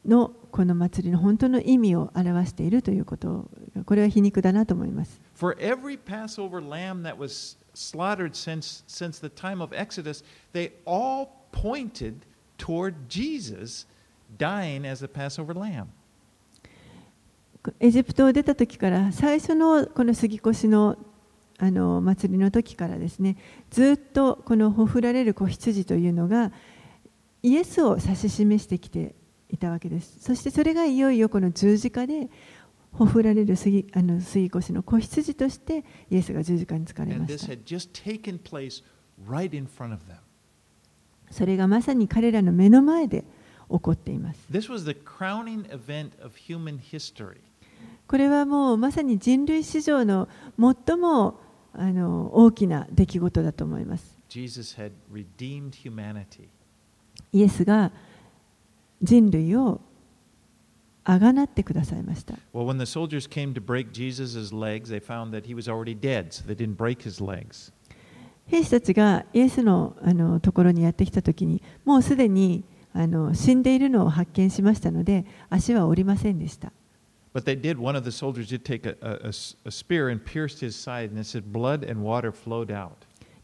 [0.06, 3.50] のこの祭りの本当の意味を表しているということ
[3.84, 5.20] これは皮肉だなと思います。
[5.34, 12.26] For every Passover lamb that was slaughtered since, since the time of Exodus, they all pointed
[12.58, 13.86] toward Jesus
[14.38, 15.88] dying as a Passover lamb.
[17.78, 20.96] エジプトを出た時から最初のこの杉越の
[21.58, 23.36] あの祭りの時からですね
[23.70, 26.50] ずっとこのほふられる子羊というのが
[27.40, 29.14] イエスを指し示してきて
[29.48, 32.28] いたわけですそしてそれがいよいよこの十字架で
[32.92, 37.46] ほふられる杉,あの杉越の子羊として、イエスが十字架に着かれました。
[41.30, 43.24] それがまさに彼らの目の前で
[43.70, 44.40] 起こっています。
[48.06, 50.28] これはもうまさに人類史上の
[50.58, 51.40] 最も
[51.72, 54.18] あの大きな出来事だと思います。
[57.32, 57.92] イエスが
[59.02, 59.80] 人類を
[61.04, 62.34] あがなってくださいました。
[62.54, 66.28] Well, when the soldiers came to break Jesus' legs, they found that he was already dead,
[66.30, 67.72] so they didn't break his legs.
[68.46, 76.72] 兵士たちがイエスのあのところにやってきたときに、もうすでにあの死んでいるのを発見しましたので、足は折りませんでした。
[77.34, 79.28] But they did, one of the soldiers did take a, a-
[79.64, 82.90] a spear and pierced his side, and it said blood and water flowed out.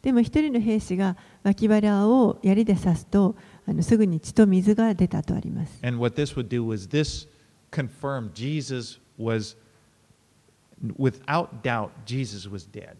[0.03, 3.35] でも一人の兵士が脇腹を槍で刺すと、
[3.67, 5.79] あのすぐに血と水が出たとあります。
[5.83, 7.27] And what this would do was this
[7.72, 9.56] confirmed Jesus was,
[10.98, 12.96] without doubt, Jesus was dead.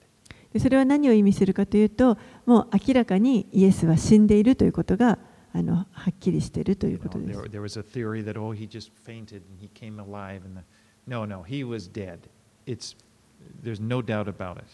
[0.52, 5.18] でそれは何を意味するかというと、もう明らかにイエスは死んでいるということが
[5.52, 9.70] あのはっきりしているとい You うこと know, です there,。there was a theory that, oh, he just fainted and he
[9.74, 10.42] came alive.
[10.46, 10.64] And the,
[11.08, 12.20] no, no, he was dead.
[12.66, 12.96] It's,
[13.64, 14.66] there's no doubt about it.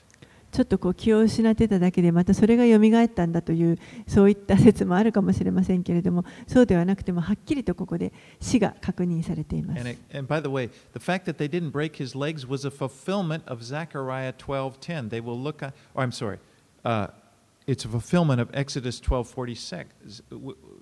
[0.54, 3.76] ちょっとこう気を失ってただけでまたそれがよみがえったんだという
[4.06, 9.80] そういった説もあるかもしれませんけれどもそうではなくてもはっきりとここで死が確認されています。
[9.80, 12.70] And, it, and by the way, the fact that they didn't break his legs was a
[12.70, 15.08] fulfillment of Zechariah 12:10.
[15.08, 16.38] They will look on, or I'm sorry,
[16.84, 17.08] uh,
[17.66, 19.86] it's a fulfillment of Exodus 12:46,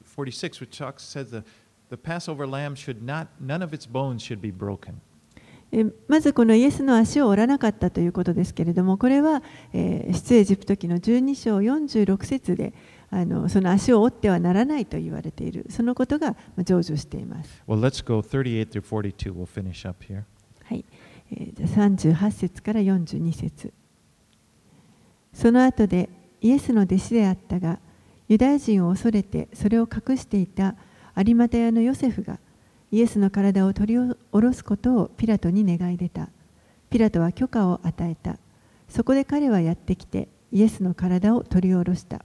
[0.05, 1.45] 46, which talks says the,
[1.89, 5.01] the Passover lamb should not, none of its bones should be broken.
[5.73, 9.43] えまずこのイエスの足を折らなかったということですけれどもこれは、
[9.73, 12.75] えー出エジプト記の12章46節で
[13.11, 17.63] あのその足を折ってはならないと言われているそのことがまあ成就しています。
[17.67, 19.33] Well, let's go 38 through 42.
[19.35, 20.25] We'll finish up here.
[20.65, 20.85] はい、
[21.31, 23.73] えーじゃあ38節から42節
[25.33, 26.11] その後で
[26.43, 27.79] イエスの弟子であったが
[28.29, 30.77] ユダヤ人を恐れてそれを隠していた
[31.17, 32.39] 有馬屋のヨセフが
[32.93, 36.29] イエスの体を取り下ろすことをピラトに願い出た。
[36.91, 38.39] ピラトは許可を与えた。
[38.89, 42.23] そこで彼はやってきてイエスの体を取り下ろした。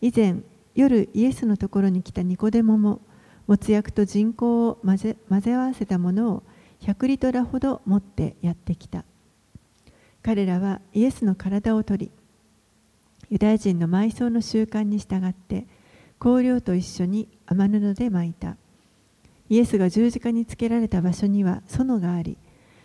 [0.00, 0.36] 以前
[0.76, 3.00] 夜イエスのところに来たニコデモも
[3.48, 6.42] もつ薬と人工を混ぜ混ぜ合わせたものを
[6.82, 9.04] 100リトラほど持ってやってきた。
[10.22, 12.10] 彼らはイエスの体を取り
[13.30, 15.66] ユダヤ人の埋葬の習慣に従って
[16.20, 18.56] 香料と一緒に雨布で巻いた。
[19.52, 22.38] イエスが十字架につけられた場所には園があり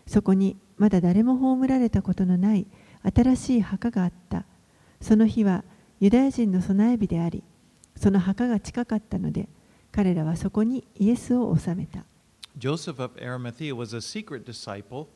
[0.05, 2.68] そこにまだ誰も葬られたことのない
[3.15, 4.43] 新しい墓があった
[4.99, 5.63] その日は
[6.01, 7.41] ユダヤ人の備え日であり
[7.95, 9.47] その墓が近かったので
[9.93, 12.03] 彼らはそこにイエスを納めた
[12.59, 15.07] Joseph of Arimathea was a secret disciple.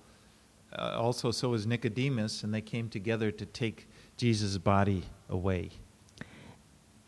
[0.71, 5.71] Also, so was Nicodemus, and they came together to take Jesus' body away.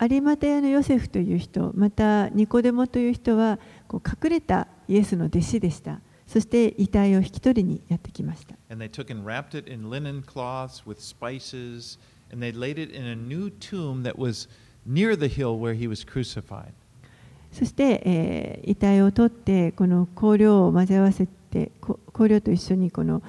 [0.00, 6.00] 有馬屋のヨセフという人またニコデモという人はこう隠れたイエスの弟子でした。
[6.26, 8.56] そして遺体を引き取りにやってきました。
[8.70, 11.98] And they took and wrapped it in linen cloths with spices,
[12.32, 14.48] and they laid it in a new tomb that was
[14.86, 16.72] near the hill where he was crucified.
[17.52, 23.22] そして、えー遺体を取ってこの香料を混ぜ合わせてこ香料と一緒にこの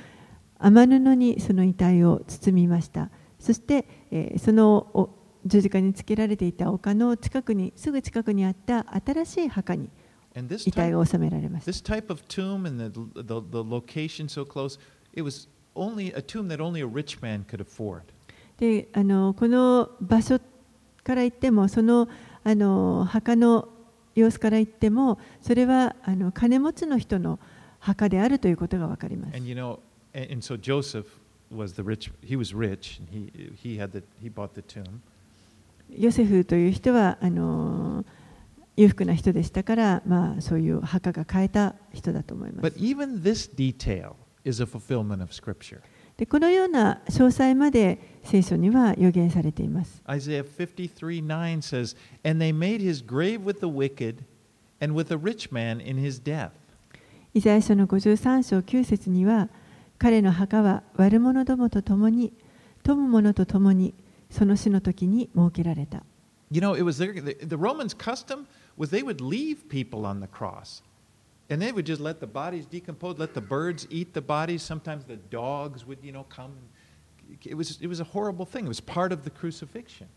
[0.57, 3.09] 雨布にその遺体を包みました。
[3.39, 5.09] そして、えーそのお
[5.46, 9.89] 十字架につけられていた丘の近くにすぐ近くにあった新しい墓に
[10.66, 11.66] 遺体が収められまし。
[18.58, 20.39] であのこの場所
[21.04, 22.08] から言ってもその,
[22.43, 23.70] あの墓の
[24.16, 27.38] 様子から言ってもそれはあの金持ちの人の
[27.80, 29.36] 墓であるということが分かります。
[35.90, 38.06] ヨセフという人はあの
[38.76, 44.14] 裕福な人でしたから、まあ、そういう墓が変えた人だと思いま But す even this detail
[44.44, 45.82] is a fulfillment of Scripture.
[46.18, 54.24] でこのような詳細まで聖書には予言されています Isaiah 53 9 says, And they made his grave with the wicked
[54.82, 56.52] and with a rich man in his death.
[57.34, 59.50] イザヤ書の53章9節には
[59.98, 62.32] 彼の墓は悪者どもと共に
[62.84, 63.94] 富む者と共に
[64.30, 66.03] その死の時に設けられた
[66.51, 68.45] You know, it was their, the, the Romans' custom
[68.78, 70.84] was they would leave people on the cross.
[71.49, 74.61] And they would just let the bodies decompose, let the birds eat the bodies.
[74.63, 76.53] Sometimes the dogs would, you know, come.
[77.43, 78.65] It was, it was a horrible thing.
[78.65, 80.07] It was part of the crucifixion.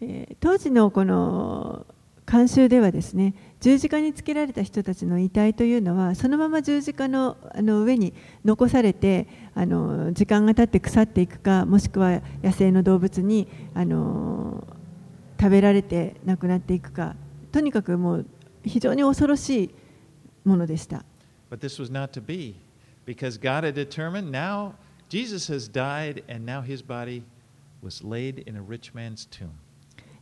[0.00, 1.86] えー当時のこの
[2.26, 3.34] 慣習ではですね
[3.64, 8.12] 十字架につけられた人たちの遺体というのはそのまま十字架のあの上に
[8.44, 14.66] 残されてあの時間が経って腐っていくかもしくは野生の動物にあの
[15.40, 17.16] 食べられて亡くなっていくか
[17.52, 18.26] とにかくもう
[18.66, 19.74] 非常に恐ろしい
[20.44, 21.02] ものでした。
[21.50, 22.56] But this was not to be
[23.06, 24.72] because God had determined now
[25.08, 27.22] Jesus has died and now his body
[27.82, 29.48] was laid in a rich man's tomb.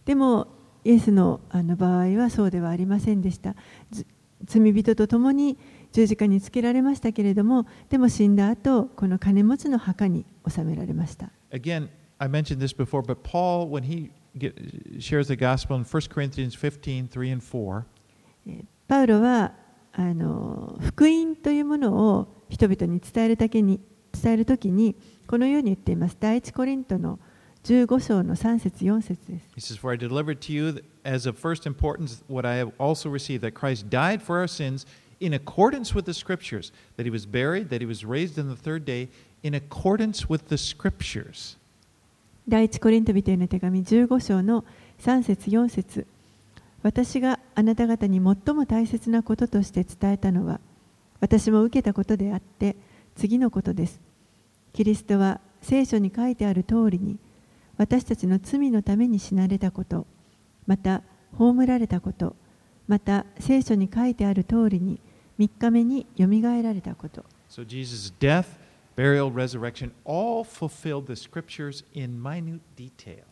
[0.05, 3.55] でもイエスのあの場合はそうではありませんでした。
[3.91, 4.07] ず
[4.45, 5.57] 罪人と共に
[5.93, 11.31] 十字架につけられましたけれどもでも死んだ後この金持ちの墓に収められました。
[11.53, 14.55] Again, I mentioned this before, but Paul, when he get,
[15.01, 17.85] shares the gospel in 1 Corinthians 15 3 and 4,
[18.47, 19.53] えーパウロは
[19.93, 23.81] あの福音というものを人々に伝えるだけに
[24.13, 26.17] 伝えるときにこのように言っています。
[26.21, 27.32] 第一コリントの15
[27.65, 33.09] 章の3節4節です he says, For I delivered to you as of first importance what I have also
[33.09, 34.87] received, that Christ died for our sins
[35.21, 38.57] in accordance with the Scriptures, that he was buried, that he was raised on the
[38.57, 39.09] third day
[39.43, 41.57] in accordance with the Scriptures.
[42.49, 44.65] 第一コリント人への手紙15章の
[44.99, 46.07] 3節4節
[46.83, 50.59] 私があなた方に最も大切なこととして伝えたのは
[51.21, 52.75] 私も受けたことであって
[53.15, 54.01] 次のことです
[54.73, 57.17] キリストは聖書に書いてある通りに
[57.83, 60.07] 私たちの罪のために死なれたこと
[60.69, 61.03] また
[61.37, 62.37] 葬られたこと
[62.87, 65.01] また聖書に書いてある通りに
[65.41, 67.25] 3日目によみがえられたこと。
[67.51, 68.45] So Jesus' death,
[68.95, 73.25] burial, resurrection all fulfilled the scriptures in minute detail.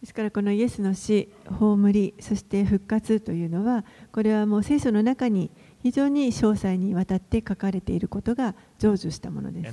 [0.00, 9.64] ですからこのイエスの死、葬り、そして復活というのはこれはもう聖書の中に非常に詳細にわたって書かれていることが成就したものです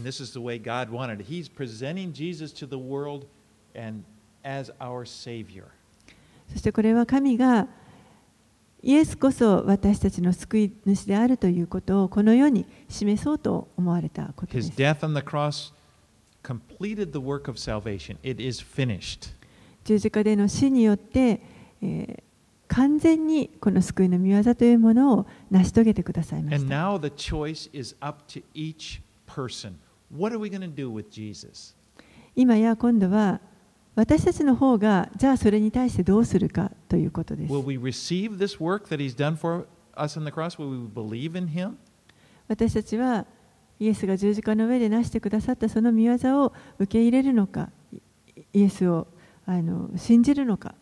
[3.75, 3.87] And。
[3.87, 4.03] and
[4.43, 5.65] as our Savior.
[6.51, 7.67] そしてこれは神が
[8.83, 14.71] イエスこそ私たちの救い主であるということをこの世に示そうと思われたことで His す。
[14.71, 15.71] death on the cross
[16.43, 18.17] completed the work of salvation.
[18.23, 19.33] It is finished.
[19.83, 21.41] 十字架での死によって、
[21.81, 22.23] えー
[22.73, 26.73] 完全にこの救いの御業というものを成し遂げてくださいまし And た。
[26.73, 29.73] now the choice is up to each person.
[30.09, 31.75] What are we going to do with Jesus?
[32.33, 33.41] 今や今度は
[33.95, 37.53] 私たちの方が、じゃあそれに対してどうするかということです。
[42.47, 43.25] 私たちは、
[43.79, 47.69] イエスが十字架の上でなしてくださったその御業を受け入れるのか、
[48.53, 49.07] イエスを
[49.45, 50.75] あの信じるのか。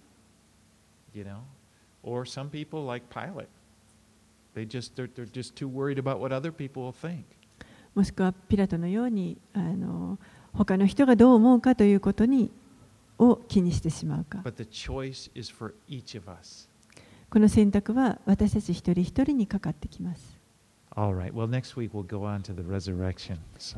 [7.95, 10.19] もしくはピラトのようにあの
[10.53, 12.51] 他の人がどう思うかということに
[13.19, 14.41] を気にしてしまうか。
[17.29, 20.39] この選択は私たち一人一人にかかってきます。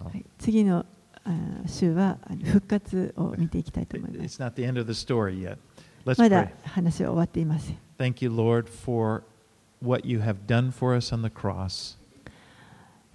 [0.06, 0.86] はい、次の
[1.26, 1.36] あ
[1.68, 4.42] 週は復活を見ていきたいと思います。
[6.18, 7.78] まだ話は終わっていません。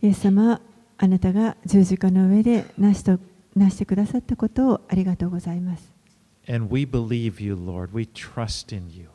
[0.03, 0.61] イエス様
[0.99, 3.03] あなたが十字架の上で成し,
[3.57, 5.96] 成してくださったことをありがとうございます。
[6.48, 7.94] And we believe you, Lord.
[7.94, 9.10] We trust in you.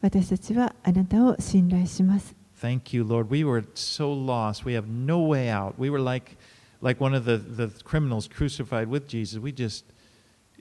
[0.00, 2.34] 私たちはあなたを信頼します。
[2.60, 3.28] Thank you, Lord.
[3.30, 4.64] We were so lost.
[4.64, 5.74] We have no way out.
[5.78, 6.36] We were like,
[6.82, 9.40] like one of the, the criminals crucified with Jesus.
[9.40, 9.84] We just,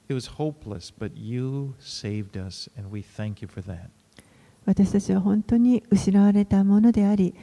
[0.08, 3.90] it was hopeless, but you saved us, and we thank you for that.
[4.66, 7.34] 私たちは本当に失われたものであり、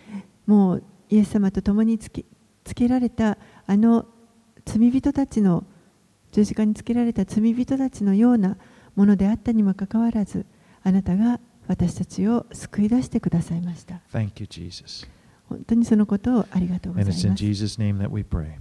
[0.47, 2.25] もうイエス様と共につけ
[2.65, 4.07] つけられたあの
[4.65, 5.65] 罪人たちの
[6.32, 8.58] 十字架につけられた罪人たちのような
[8.96, 10.46] ものであったにもかかわらず、
[10.84, 14.02] あなたが私たちを救い出してくださいました。
[14.12, 15.08] Thank you, Jesus.
[15.48, 17.44] 本当にそのことをありがとうご And ざ it's い in ます。
[17.44, 18.54] イ Jesus' name that we pray.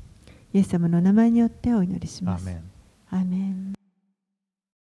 [0.54, 2.48] エス様の名前によってお祈りします。
[2.48, 2.60] Amen.
[3.10, 3.74] アーメン